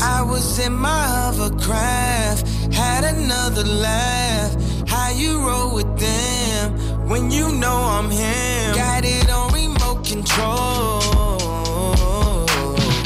[0.02, 4.56] I was in my hovercraft, had another laugh.
[4.86, 6.78] How you roll with them
[7.08, 8.74] when you know I'm him?
[8.74, 11.00] Got it on remote control.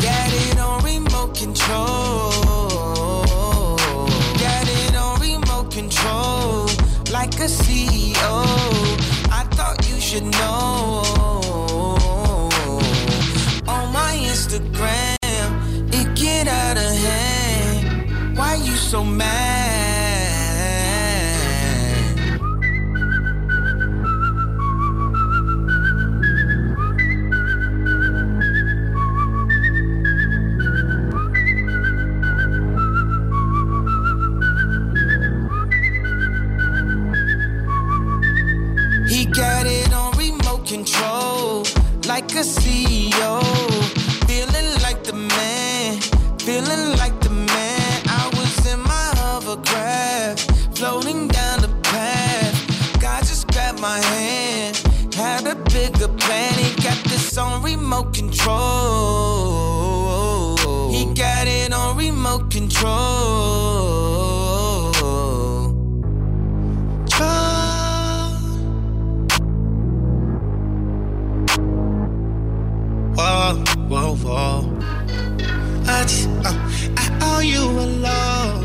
[0.00, 2.31] Got it on remote control.
[7.42, 8.44] A CEO.
[9.32, 11.02] I thought you should know.
[13.66, 15.58] On my Instagram,
[15.92, 18.38] it get out of hand.
[18.38, 19.61] Why you so mad?
[40.72, 41.64] Control,
[42.08, 43.42] like a CEO.
[44.26, 46.00] Feeling like the man,
[46.38, 48.00] feeling like the man.
[48.20, 52.56] I was in my hovercraft, floating down the path.
[53.02, 54.74] God just grabbed my hand,
[55.14, 56.54] had a bigger plan.
[56.54, 58.56] He got this on remote control.
[60.90, 63.71] He got it on remote control.
[77.44, 78.64] You a love,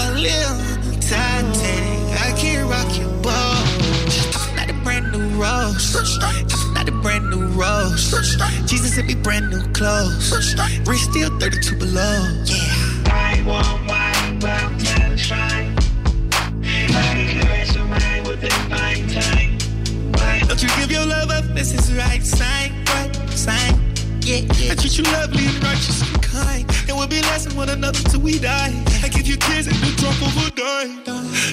[0.00, 2.20] a little Titanic.
[2.20, 3.32] I can't rock your boat.
[3.32, 5.96] I feel like a brand new rose.
[6.20, 8.10] I feel like a brand new rose.
[8.66, 10.56] Jesus sent me brand new clothes.
[10.86, 12.42] Rich still 32 below.
[12.44, 12.86] Yeah.
[13.06, 15.76] I want wine, but satisfied.
[16.62, 19.58] Like a glass of wine with a fine time.
[20.12, 21.44] Why don't you give your love up?
[21.54, 22.55] This is the right sign, right sign.
[24.26, 24.72] Yeah, yeah.
[24.72, 26.68] I treat you lovely and righteous and kind.
[26.88, 28.74] And we'll be lasting one another till we die.
[29.04, 31.04] I give you kids and the drunk over dime.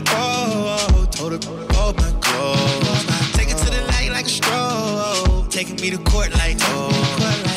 [0.08, 1.40] Oh, oh, her,
[1.74, 3.34] oh my clothes.
[3.34, 5.46] Take it to the light like a stroll.
[5.50, 7.53] Taking me to court like, oh.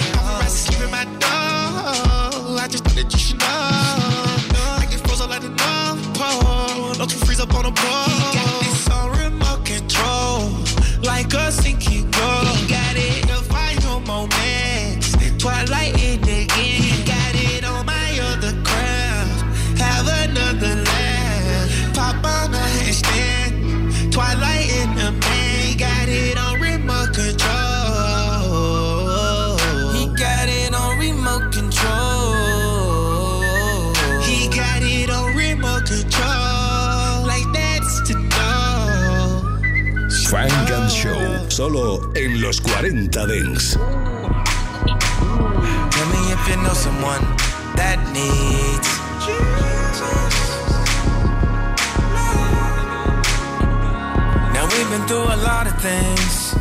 [41.57, 43.78] Solo en los 40 Dance.
[45.90, 47.24] Tell me if you know someone
[47.76, 48.88] that needs
[49.24, 50.04] Jesus.
[54.52, 56.54] Now we've been through a lot of things.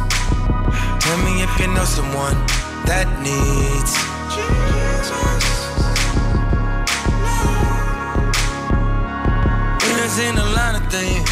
[1.03, 2.37] Tell me if you know someone
[2.85, 3.91] that needs
[9.83, 11.29] We've seen a lot of things.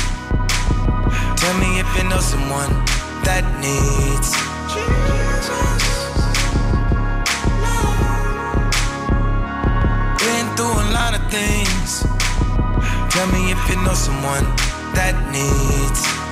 [1.40, 2.93] Tell me if you know someone
[3.24, 4.30] that needs
[10.24, 12.04] Been through a lot of things.
[13.12, 14.46] Tell me if you know someone
[14.96, 16.23] that needs.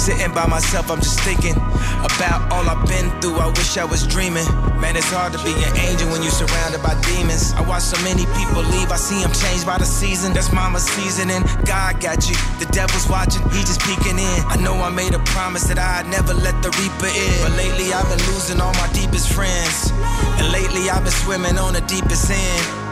[0.00, 1.52] Sitting by myself, I'm just thinking
[2.00, 3.36] about all I've been through.
[3.36, 4.48] I wish I was dreaming.
[4.80, 7.52] Man, it's hard to be an angel when you're surrounded by demons.
[7.52, 10.32] I watch so many people leave, I see them changed by the season.
[10.32, 11.44] That's mama's seasoning.
[11.68, 14.40] God got you, the devil's watching, he just peeking in.
[14.48, 17.36] I know I made a promise that I'd never let the reaper in.
[17.44, 19.92] But lately I've been losing all my deepest friends.
[20.40, 22.89] And lately I've been swimming on the deepest end.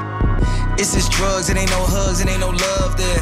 [0.79, 3.20] It's just drugs, it ain't no hugs, it ain't no love there.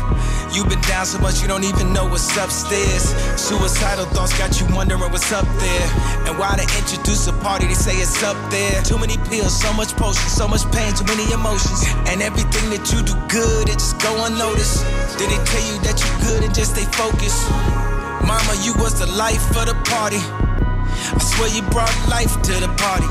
[0.53, 3.17] You've been down so much you don't even know what's upstairs.
[3.41, 5.87] Suicidal thoughts got you wondering what's up there.
[6.29, 8.83] And why they introduce a party, they say it's up there.
[8.85, 11.81] Too many pills, so much potion, so much pain, too many emotions.
[12.13, 14.85] And everything that you do good, it just go unnoticed.
[15.17, 17.41] Did they tell you that you good and just stay focused?
[18.21, 20.21] Mama, you was the life of the party.
[21.15, 23.07] I swear you brought life to the party.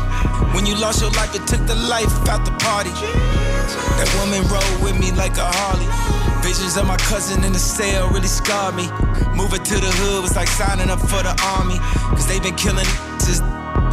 [0.55, 2.91] When you lost your life, it took the life out the party.
[3.99, 5.87] That woman rode with me like a Harley.
[6.43, 8.87] Visions of my cousin in the cell really scarred me.
[9.35, 11.79] Moving to the hood was like signing up for the army.
[12.13, 12.85] Cause they been killing
[13.19, 13.41] since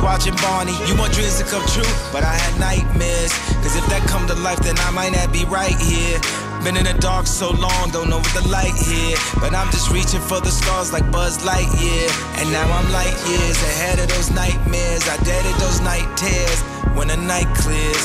[0.03, 0.75] watching Barney.
[0.87, 3.33] You want dreams to come true, but I had nightmares.
[3.63, 6.19] Cause if that come to life, then I might not be right here.
[6.65, 9.17] Been in the dark so long, don't know what the light here.
[9.41, 12.07] But I'm just reaching for the stars like Buzz Lightyear.
[12.39, 15.09] And now I'm light years ahead of those nightmares.
[15.09, 16.61] I deaded those night tears
[16.95, 18.05] when the night clears.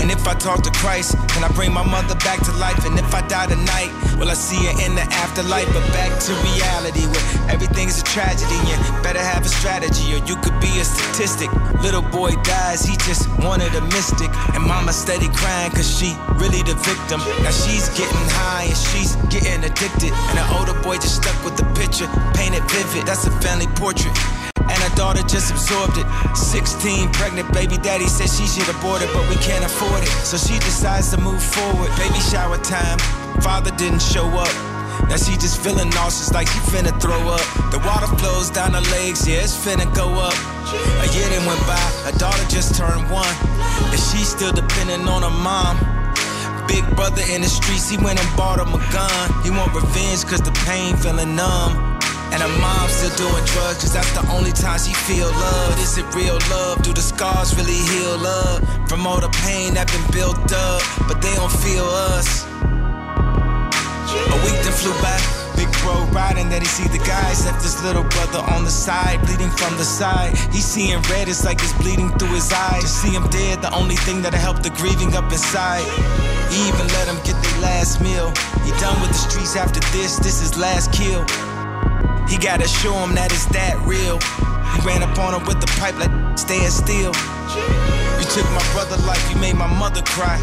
[0.00, 2.84] And if I talk to Christ, can I bring my mother back to life?
[2.84, 5.66] And if I die tonight, will I see her in the afterlife?
[5.72, 8.54] But back to reality where everything's a tragedy.
[8.68, 11.50] You better have a strategy or you could be a statistic.
[11.82, 14.30] Little boy dies, he just wanted a mystic.
[14.54, 17.20] And mama steady crying cause she really the victim.
[17.42, 20.12] Now she's getting high and she's getting addicted.
[20.30, 23.06] And the older boy just stuck with the picture, painted vivid.
[23.06, 24.14] That's a family portrait
[24.58, 26.06] and her daughter just absorbed it.
[26.36, 30.12] 16, pregnant baby daddy said she should abort it, but we can't afford it.
[30.24, 31.90] So she decides to move forward.
[31.96, 32.98] Baby shower time,
[33.40, 34.52] father didn't show up.
[35.08, 37.46] Now she just feeling nauseous like she finna throw up.
[37.70, 40.34] The water flows down her legs, yeah, it's finna go up.
[41.00, 41.78] A year then went by,
[42.08, 43.36] her daughter just turned one.
[43.92, 45.78] And she's still depending on her mom.
[46.66, 49.42] Big brother in the streets, he went and bought him a gun.
[49.44, 51.85] He want revenge cause the pain feeling numb.
[52.32, 55.78] And her mom still doing drugs, cause that's the only time she feel love.
[55.78, 56.82] Is it real love?
[56.82, 58.62] Do the scars really heal up?
[58.88, 62.46] From all the pain that been built up, but they don't feel us.
[64.16, 65.16] A week then flew by,
[65.56, 67.44] big bro riding that he see the guys.
[67.46, 70.36] Left his little brother on the side, bleeding from the side.
[70.50, 72.82] He seeing red, it's like it's bleeding through his eyes.
[72.82, 75.86] To see him dead, the only thing that'll help the grieving up inside.
[76.50, 78.30] He even let him get their last meal.
[78.66, 81.24] He done with the streets after this, this is last kill.
[82.28, 84.18] He gotta show him that it's that real.
[84.74, 87.14] He ran up on him with the pipe like stand still.
[88.18, 90.36] You took my brother life, you made my mother cry.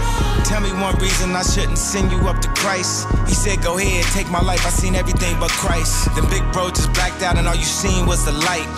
[0.46, 3.08] Tell me one reason I shouldn't send you up to Christ.
[3.28, 4.66] He said, Go ahead, take my life.
[4.66, 6.14] I seen everything but Christ.
[6.16, 8.70] Then big bro just blacked out, and all you seen was the light.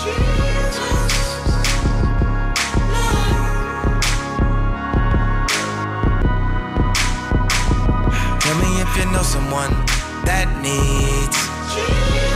[8.42, 9.72] Tell me if you know someone
[10.26, 12.35] that needs.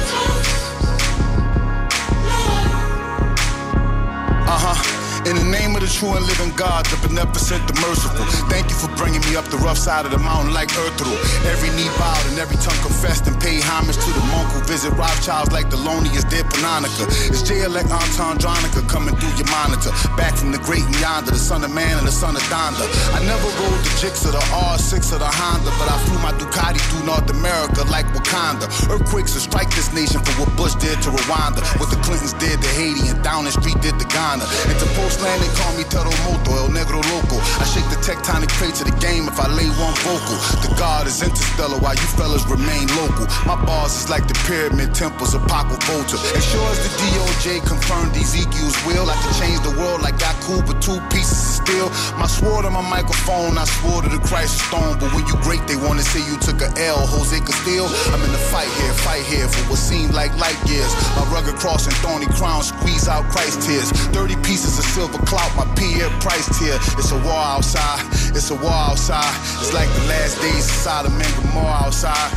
[5.28, 8.24] In the name of the true and living God, the beneficent, the merciful.
[8.48, 11.12] Thank you for bringing me up the rough side of the mountain like Earthru.
[11.44, 14.96] Every knee bowed and every tongue confessed and paid homage to the monk who visit
[14.96, 17.04] Rothschilds like the loneliest dead Pannonica.
[17.28, 19.92] It's J-elect Anton Dronica coming through your monitor.
[20.16, 22.88] Back from the great and yonder, the son of man and the son of Donda.
[23.12, 26.32] I never rode the Jix or the R6 or the Honda, but I flew my
[26.40, 28.72] Ducati through North America like Wakanda.
[28.88, 31.60] Earthquakes will strike this nation for what Bush did to Rwanda.
[31.76, 34.48] What the Clintons did to Haiti and Downing Street did to Ghana.
[34.72, 37.42] And to Postland, they call me mi todo moto, el negro loco.
[37.58, 40.38] I shake the tectonic plate to the game if I lay one vocal.
[40.62, 43.26] The God is interstellar while you fellas remain local.
[43.50, 46.14] My bars is like the pyramid temples of Paco Volta.
[46.38, 50.38] As sure as the DOJ confirmed Ezekiel's will, I can change the world like I
[50.46, 51.90] cool, but two pieces of steel.
[52.22, 55.00] My sword on my microphone, I swore to the Christ stone.
[55.02, 57.90] But when you great, they wanna say you took a L, Jose Castillo.
[58.14, 60.94] I'm in the fight here, fight here for what seemed like light years.
[61.18, 63.90] My rugged cross and thorny crown squeeze out Christ tears.
[64.14, 66.76] 30 pieces of silver clout, my Pierre Price tier.
[67.00, 68.04] It's a war outside,
[68.36, 69.34] it's a war outside.
[69.62, 72.32] It's like the last days of Sodom and Gomorrah outside.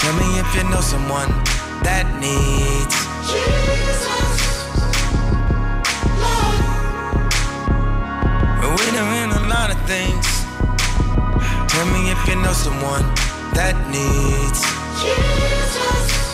[0.00, 1.30] Tell me if you know someone
[1.86, 2.96] that needs
[3.30, 4.18] Jesus.
[8.74, 10.26] We done in a lot of things.
[11.70, 13.06] Tell me if you know someone
[13.54, 14.60] that needs
[15.00, 16.27] Jesus.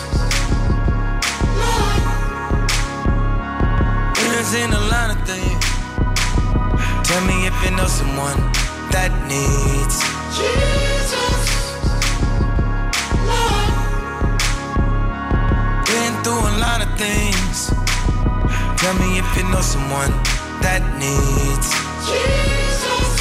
[4.55, 5.65] We done a lot of things.
[7.03, 8.39] Tell me if you know someone
[8.87, 9.99] that needs
[10.31, 11.43] Jesus.
[15.91, 17.67] Been through a lot of things.
[18.79, 20.11] Tell me if you know someone
[20.63, 21.67] that needs
[22.07, 23.11] Jesus.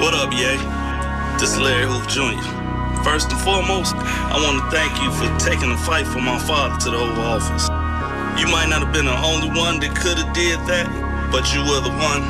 [0.00, 0.56] What up, Ye?
[1.38, 2.40] This is Larry Hoover Jr.
[3.04, 6.78] First and foremost, I want to thank you for taking the fight for my father
[6.84, 7.69] to the Oval Office.
[8.40, 10.88] You might not have been the only one that could have did that,
[11.28, 12.24] but you were the one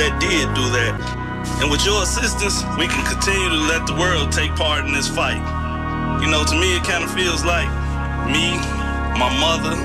[0.00, 0.96] that did do that.
[1.60, 5.12] And with your assistance, we can continue to let the world take part in this
[5.12, 5.44] fight.
[6.24, 7.68] You know, to me, it kind of feels like
[8.32, 8.56] me,
[9.20, 9.76] my mother,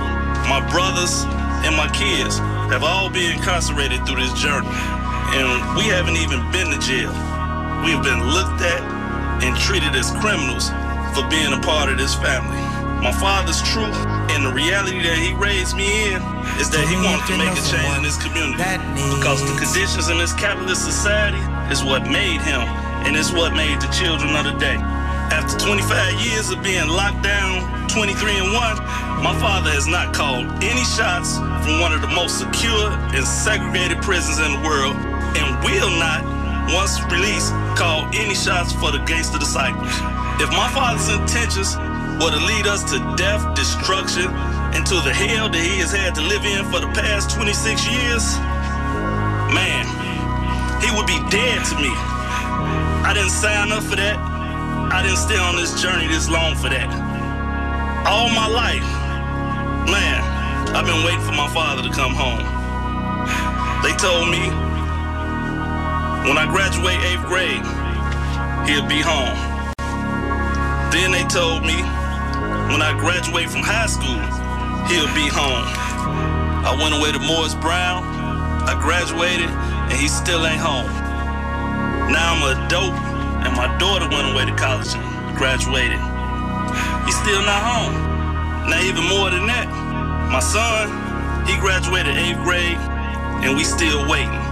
[0.48, 1.28] my brothers,
[1.68, 2.40] and my kids
[2.72, 4.72] have all been incarcerated through this journey.
[4.72, 7.12] And we haven't even been to jail.
[7.84, 8.80] We've been looked at
[9.44, 10.72] and treated as criminals
[11.12, 12.67] for being a part of this family.
[13.02, 13.96] My father's truth
[14.34, 16.22] and the reality that he raised me in
[16.58, 18.58] is that he wanted to make a change in this community.
[18.58, 21.40] Because the conditions in this capitalist society
[21.72, 22.66] is what made him,
[23.06, 24.82] and it's what made the children of the day.
[25.30, 30.46] After 25 years of being locked down, 23 and 1, my father has not called
[30.64, 34.98] any shots from one of the most secure and segregated prisons in the world,
[35.38, 36.26] and will not,
[36.74, 39.94] once released, call any shots for the gangster disciples.
[40.42, 41.78] If my father's intentions
[42.20, 44.28] were to lead us to death, destruction,
[44.74, 47.86] and to the hell that he has had to live in for the past 26
[47.86, 48.26] years,
[49.54, 49.86] man,
[50.82, 51.94] he would be dead to me.
[53.06, 54.18] I didn't sign up for that.
[54.18, 56.90] I didn't stay on this journey this long for that.
[58.08, 58.88] All my life,
[59.86, 60.20] man,
[60.74, 62.42] I've been waiting for my father to come home.
[63.86, 64.42] They told me
[66.26, 67.62] when I graduate eighth grade,
[68.66, 69.38] he'll be home.
[70.92, 71.78] Then they told me
[72.72, 74.20] when I graduate from high school,
[74.92, 75.68] he'll be home.
[76.68, 78.04] I went away to Morris Brown,
[78.68, 80.92] I graduated, and he still ain't home.
[82.12, 82.96] Now I'm an adult,
[83.48, 86.00] and my daughter went away to college and graduated.
[87.08, 87.96] He's still not home.
[88.68, 89.68] Now, even more than that,
[90.28, 90.92] my son,
[91.48, 92.76] he graduated eighth grade,
[93.44, 94.44] and we still waiting.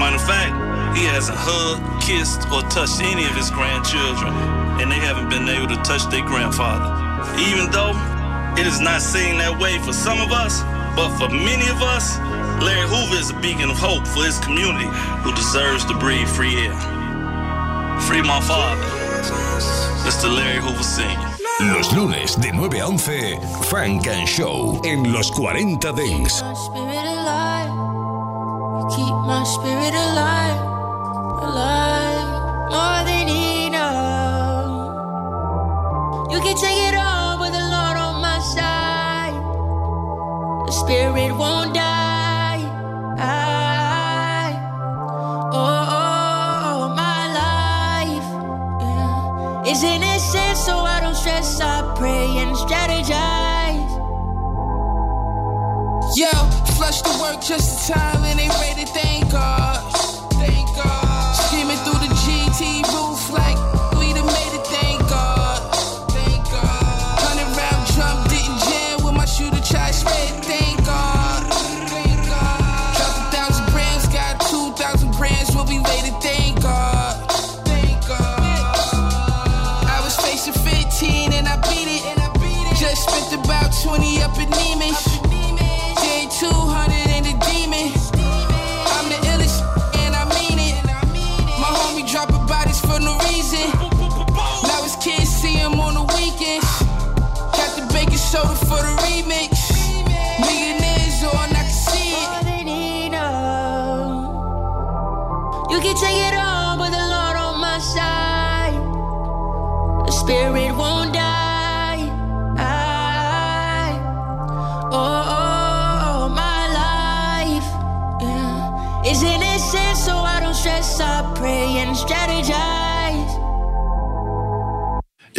[0.00, 4.32] Matter of fact, he hasn't hugged, kissed, or touched any of his grandchildren,
[4.80, 6.93] and they haven't been able to touch their grandfather.
[7.38, 7.94] Even though
[8.58, 10.62] it is not seen that way for some of us,
[10.94, 12.18] but for many of us,
[12.62, 14.86] Larry Hoover is a beacon of hope for his community
[15.22, 16.74] who deserves to breathe free air.
[18.06, 18.80] Free my father,
[20.06, 20.28] Mr.
[20.34, 21.30] Larry Hoover Sr.
[21.72, 23.38] Los lunes de 9 a 11,
[23.70, 26.42] Funk and Show en los 40 Dance.
[26.54, 27.70] spirit alive.
[27.70, 30.60] You keep my spirit alive,
[31.42, 33.23] alive, more than
[41.14, 42.58] spirit won't die.
[43.18, 44.52] I,
[45.52, 48.28] oh, oh, my life
[48.82, 51.60] yeah, is innocent, so I don't stress.
[51.60, 53.92] I pray and strategize.
[56.16, 56.32] Yo,
[56.74, 59.93] flush the work just in time and they ready, thank God.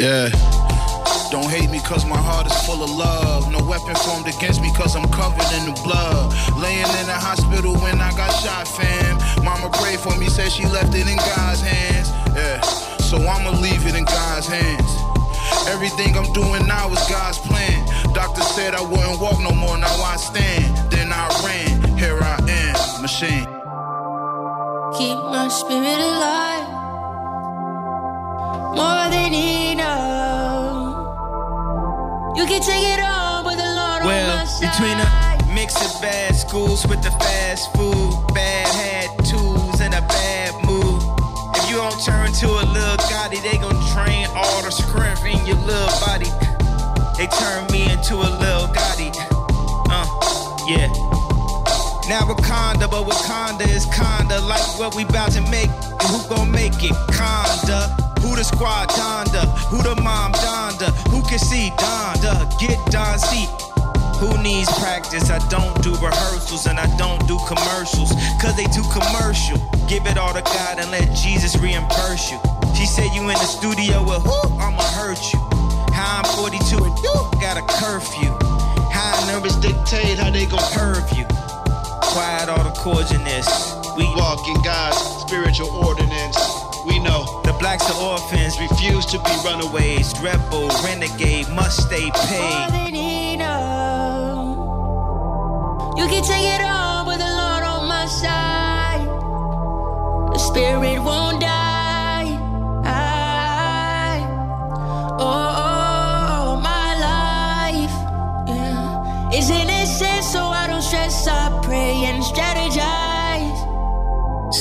[0.06, 0.30] Yeah.
[1.32, 3.50] Don't hate me cause my heart is full of love.
[3.50, 6.30] No weapon formed against me cause I'm covered in the blood.
[6.62, 9.18] Laying in the hospital when I got shot, fam.
[9.44, 12.14] Mama prayed for me, said she left it in God's hands.
[12.38, 12.62] Yeah,
[13.02, 14.92] so I'ma leave it in God's hands.
[15.74, 17.82] Everything I'm doing now is God's plan.
[18.14, 20.70] Doctor said I wouldn't walk no more, now I stand.
[20.94, 23.50] Then I ran, here I am, machine.
[25.02, 26.65] Keep my spirit alive.
[28.76, 30.96] More than enough.
[32.38, 34.72] You can take it all, but the Lord on my Well, side.
[34.72, 40.02] between a mix of bad schools with the fast food, bad hat tools, and a
[40.02, 41.02] bad mood.
[41.56, 45.40] If you don't turn to a little Gotti, they gon' drain all the strength in
[45.46, 46.30] your little body.
[47.18, 49.10] They turn me into a little Gotti.
[49.90, 50.06] Uh,
[50.68, 50.88] yeah.
[52.10, 55.70] Now Wakanda, but Wakanda is kinda like what we bout to make.
[55.72, 56.94] And who gon' make it?
[57.16, 58.05] Conda.
[58.26, 59.46] Who the squad Donda?
[59.70, 60.90] Who the mom Donda?
[61.14, 62.50] Who can see Donda?
[62.58, 63.46] Get Don C.
[64.18, 65.30] Who needs practice?
[65.30, 68.10] I don't do rehearsals and I don't do commercials.
[68.42, 69.62] Cause they too commercial.
[69.86, 72.42] Give it all to God and let Jesus reimburse you.
[72.74, 74.58] She said you in the studio with who?
[74.58, 75.40] I'ma hurt you.
[75.94, 78.34] How I'm 42 and you got a curfew.
[78.90, 81.26] How numbers dictate how they gon' curve you.
[82.10, 83.46] Quiet all the chords in this.
[83.96, 86.55] We walk in God's spiritual ordinance.
[86.86, 90.14] We know the blacks are orphans, refuse to be runaways.
[90.22, 92.70] Rebel, renegade, must stay More paid.
[92.72, 94.58] than enough.
[95.98, 99.06] You can take it all, but the Lord on my side.
[100.34, 102.38] The spirit won't die.
[102.86, 104.20] I,
[105.20, 105.26] oh,
[105.66, 107.96] oh, my life
[108.48, 111.28] yeah, is innocent, so I don't stress.
[111.28, 113.05] I pray and strategize.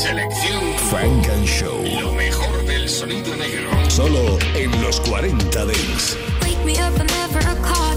[0.04, 1.82] Selección Frank and Show.
[1.98, 3.70] Lo mejor del sonido negro.
[3.88, 6.18] Solo en los 40 Dents.
[6.42, 7.93] Wake me up whenever I caught.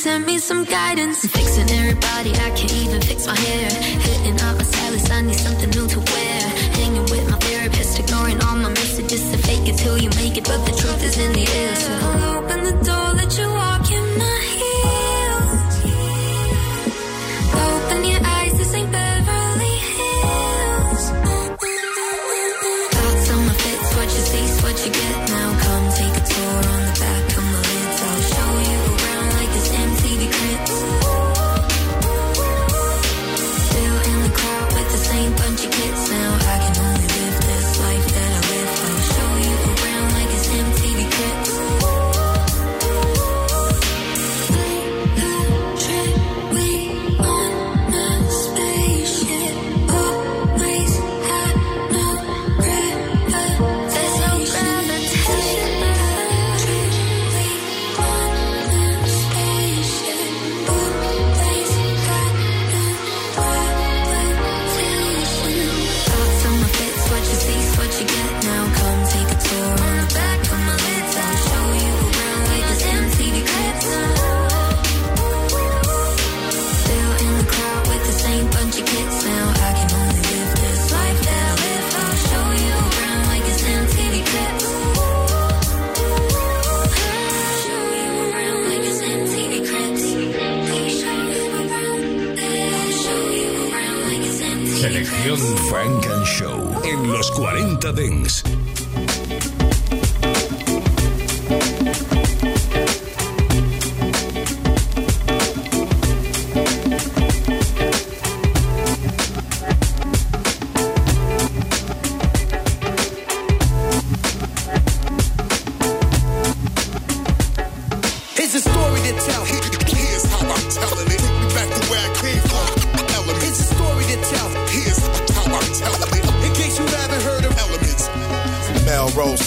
[0.00, 1.26] Send me some guidance.
[1.26, 3.68] Fixing everybody, I can't even fix my hair.
[4.00, 6.40] Hitting up my stylist, I need something new to wear.
[6.80, 10.44] Hanging with my therapist, ignoring all my messages to fake it till you make it,
[10.44, 11.76] but the truth is in the air.
[11.76, 12.09] So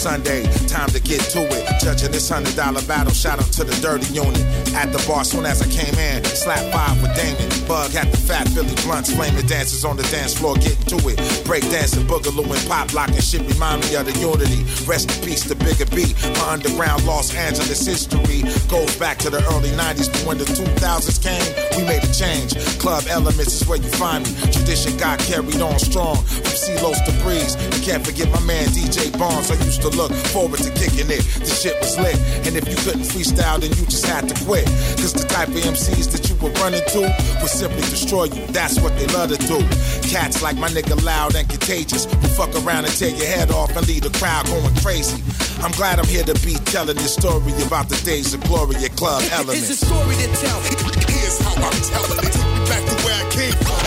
[0.03, 0.43] Sunday,
[0.83, 1.63] time to get to it.
[1.79, 4.41] Judging this hundred dollar battle, shout out to the dirty unit.
[4.73, 7.47] At the bar, soon as I came in, slap five with Damon.
[7.67, 11.17] Bug at the fat Philly blunts, flaming dancers on the dance floor, getting to it.
[11.45, 14.63] Break dancing, boogaloo, and pop locking shit remind me of the unity.
[14.85, 16.13] Rest in peace to Bigger B.
[16.39, 21.21] My underground Los Angeles history goes back to the early 90s, but when the 2000s
[21.21, 22.55] came, we made a change.
[22.79, 24.31] Club Elements is where you find me.
[24.51, 27.55] Tradition got carried on strong from CeeLo's to Breeze.
[27.77, 29.51] You can't forget my man DJ Barnes.
[29.51, 31.23] I used to look forward to kicking it.
[31.39, 32.17] The shit was lit.
[32.45, 34.65] And if you couldn't freestyle, then you just had to quit.
[34.99, 37.01] Cause the type of MCs that you were running to
[37.41, 38.45] would simply destroy you.
[38.53, 39.59] That's what they love to do.
[40.07, 43.75] Cats like my nigga Loud and Contagious who fuck around and tear your head off
[43.75, 45.21] and leave the crowd going crazy.
[45.63, 48.95] I'm glad I'm here to be telling this story about the days of glory at
[48.95, 49.69] Club Elements.
[49.69, 50.59] It's a story to tell.
[51.07, 52.33] Here's how I'm telling it.
[52.33, 53.79] Take me back to where I came from.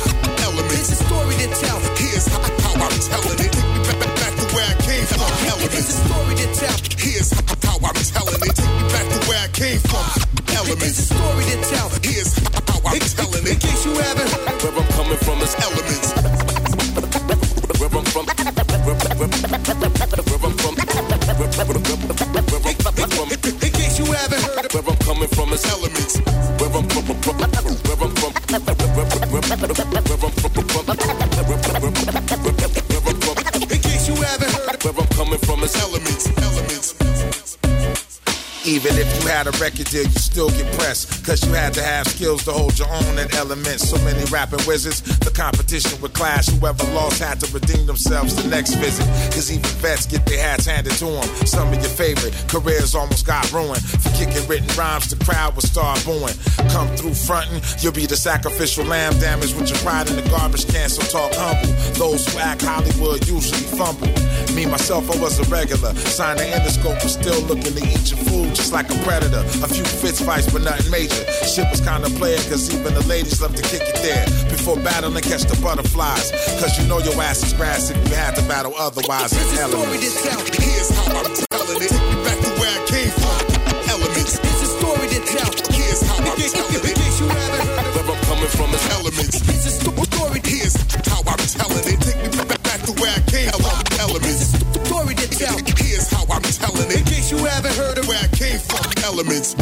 [0.44, 0.90] Elements.
[0.90, 1.78] It's a story to tell.
[1.96, 3.55] Here's how I'm telling it.
[5.72, 6.78] It's a story to tell.
[6.98, 7.30] Here's
[7.64, 8.54] how, I'm telling it.
[8.54, 10.06] Take me back to where I came from.
[10.54, 10.84] Elements.
[10.84, 11.88] It's a story to tell.
[12.02, 13.52] Here's how I'm telling it.
[13.52, 14.30] In case you haven't
[14.62, 16.05] where I'm coming from, is elements.
[39.26, 41.15] Had a record deal, you still get pressed.
[41.26, 43.90] Cause you had to have skills to hold your own in elements.
[43.90, 46.46] So many rapping wizards, the competition would clash.
[46.46, 49.04] Whoever lost had to redeem themselves the next visit.
[49.34, 51.26] Cause even vets get their hats handed to them.
[51.44, 53.82] Some of your favorite careers almost got ruined.
[53.82, 56.34] For kicking written rhymes, the crowd would start booing.
[56.70, 60.68] Come through frontin', you'll be the sacrificial lamb damaged with your pride in the garbage
[60.68, 61.74] can, so talk humble.
[61.98, 64.06] Those who act Hollywood usually fumble.
[64.54, 65.92] Me, myself, I was a regular.
[65.94, 69.42] Signed the endoscope, but still looking to eat your food just like a predator.
[69.64, 71.15] A few fist fights, but nothing major.
[71.46, 74.26] Shit was kinda player, cause even the ladies love to kick it there.
[74.50, 76.30] Before battling, catch the butterflies.
[76.60, 79.32] Cause you know your ass is grass if you had to battle otherwise.
[79.32, 80.40] It's It's a story to tell.
[80.60, 81.90] Here's how I'm telling it.
[81.90, 83.40] Take me back to where I came from.
[83.88, 84.32] Elements.
[84.36, 85.50] It's a story to tell.
[85.72, 86.84] Here's how I'm telling it.
[86.84, 89.36] In case you haven't heard where I'm coming from is elements.
[89.48, 90.40] It's a sto- story.
[90.44, 90.76] Here's
[91.08, 91.98] how I'm telling it.
[92.04, 93.80] Take me back, back to where I came from.
[94.00, 94.54] Elements.
[94.54, 95.56] It's a story to tell.
[95.80, 96.98] Here's how I'm telling it.
[97.00, 98.84] In case you haven't heard of where I came from.
[99.04, 99.56] Elements.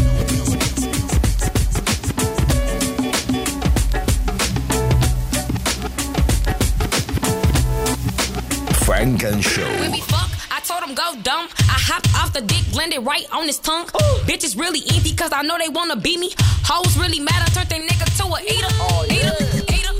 [10.84, 11.48] bottom go dumb.
[11.60, 13.84] I hopped off the dick, blended right on his tongue.
[13.84, 14.20] Ooh.
[14.26, 16.30] Bitches really easy, cause I know they wanna beat me.
[16.64, 18.68] Hoes really mad, I turned their nigga to a eater.
[18.80, 19.16] Oh, yeah.
[19.16, 19.90] eater.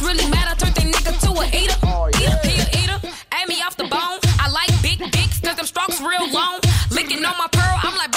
[0.00, 1.74] Really mad, I turned nigga to eater.
[6.00, 6.60] Real long.
[6.92, 8.07] Licking on my pearl, I'm like.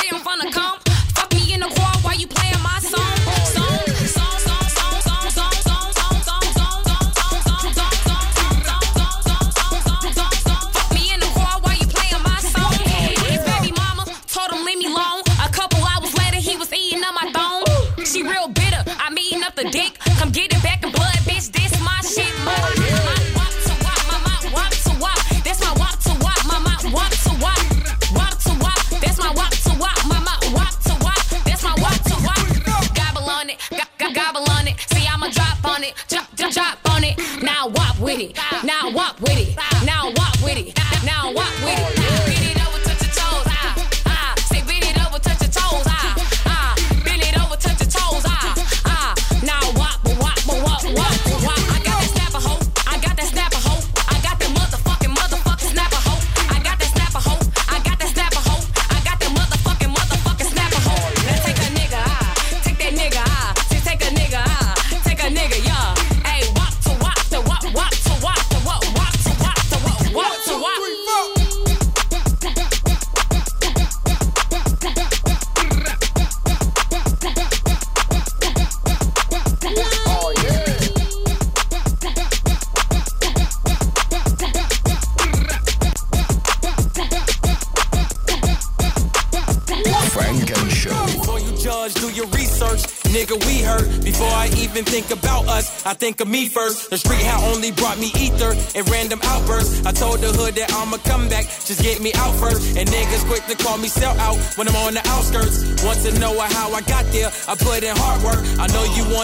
[96.11, 97.00] Think of me first.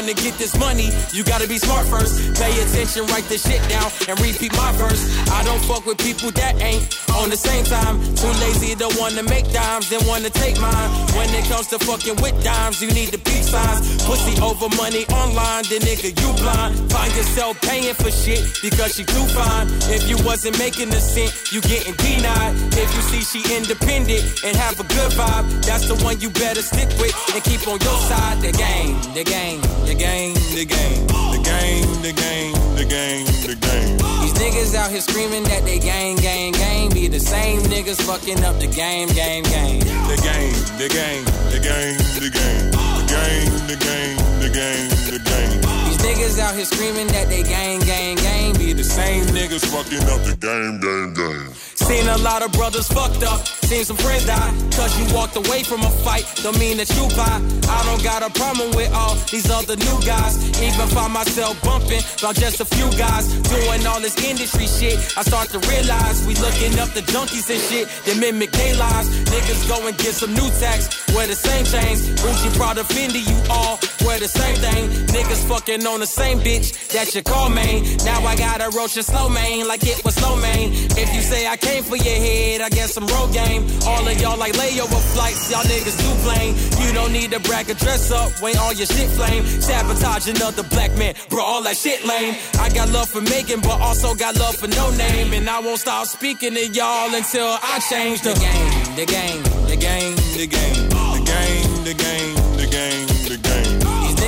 [0.08, 2.40] Wanna get this money, you gotta be smart first.
[2.40, 5.04] Pay attention, write the shit down, and repeat my verse.
[5.32, 6.88] I don't fuck with people that ain't
[7.20, 8.00] on the same time.
[8.16, 10.90] Too lazy to wanna make dimes, then wanna take mine.
[11.18, 13.84] When it comes to fucking with dimes, you need the peace signs.
[14.06, 16.72] Pussy over money online, then nigga, you blind.
[16.92, 19.68] Find yourself paying for shit because she too fine.
[19.92, 22.56] If you wasn't making a cent, you getting denied.
[22.80, 26.62] If you see she independent and have a good vibe, that's the one you better
[26.62, 28.40] stick with and keep on your side.
[28.40, 33.56] The game, the game, the game, the game, the game, the game, the game, the
[33.56, 33.98] game.
[34.22, 36.90] These niggas out here screaming that they gang, gang, gang.
[36.92, 39.80] Be the same niggas fucking up the game, game, game.
[39.80, 45.20] The game, the game, the game, the game, the game, the game, the game, the
[45.26, 45.87] game.
[45.98, 48.54] These niggas out here screaming that they gang, gang, gang.
[48.58, 51.54] Be the same niggas fucking up the game, game, game.
[51.88, 53.46] Seen a lot of brothers fucked up.
[53.64, 54.52] Seen some friends die.
[54.76, 56.26] Cause you walked away from a fight.
[56.44, 57.40] Don't mean that you buy.
[57.70, 60.36] I don't got a problem with all these other new guys.
[60.60, 63.32] Even find myself bumping about just a few guys.
[63.48, 65.00] Doing all this industry shit.
[65.18, 69.08] I start to realize we looking up the junkies and shit that mimic their lives.
[69.32, 70.92] Niggas go and get some new tax.
[71.16, 72.04] Wear the same chains.
[72.20, 74.90] Gucci Prada Fendi, you all wear the same thing.
[75.16, 76.70] Niggas fucking on the same bitch.
[76.94, 77.84] that you call main.
[78.06, 80.72] Now I gotta roach a slow main like it was slow main.
[81.04, 83.66] If you say I came for your head, I guess I'm road game.
[83.86, 86.54] All of y'all like layover flights, y'all niggas too blame.
[86.86, 89.44] You don't need to brag or dress up when all your shit flame.
[89.46, 92.36] Sabotage another black man, bro, all that shit lame.
[92.60, 95.34] I got love for making, but also got love for no name.
[95.34, 99.44] And I won't stop speaking to y'all until I change the the game, the game,
[99.68, 103.07] the game, the game, the game, the game, the game.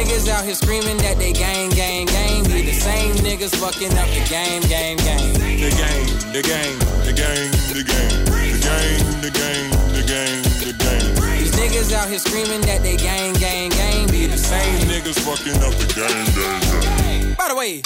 [0.10, 2.44] These niggas out here screaming that they gang, gang, gang.
[2.46, 5.34] Be the same niggas fucking up the game, game, game.
[5.38, 8.90] The game, the game, the game, the game, the game,
[9.22, 11.38] the game, the game, the game.
[11.38, 14.08] These niggas out here screaming that they gang, gang, gang.
[14.10, 17.36] Be the same niggas fucking up the game, game, game.
[17.38, 17.82] By the way.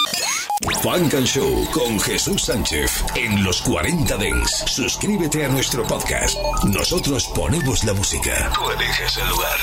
[0.82, 4.64] Funk and Show con Jesús Sánchez en los 40 Dents.
[4.68, 6.38] Suscríbete a nuestro podcast.
[6.64, 8.50] Nosotros ponemos la música.
[8.56, 9.60] Tú eliges el lugar.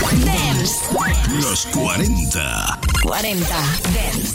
[0.00, 0.74] Dance.
[1.40, 2.78] Los 40.
[3.02, 3.46] 40
[3.92, 4.18] Dance.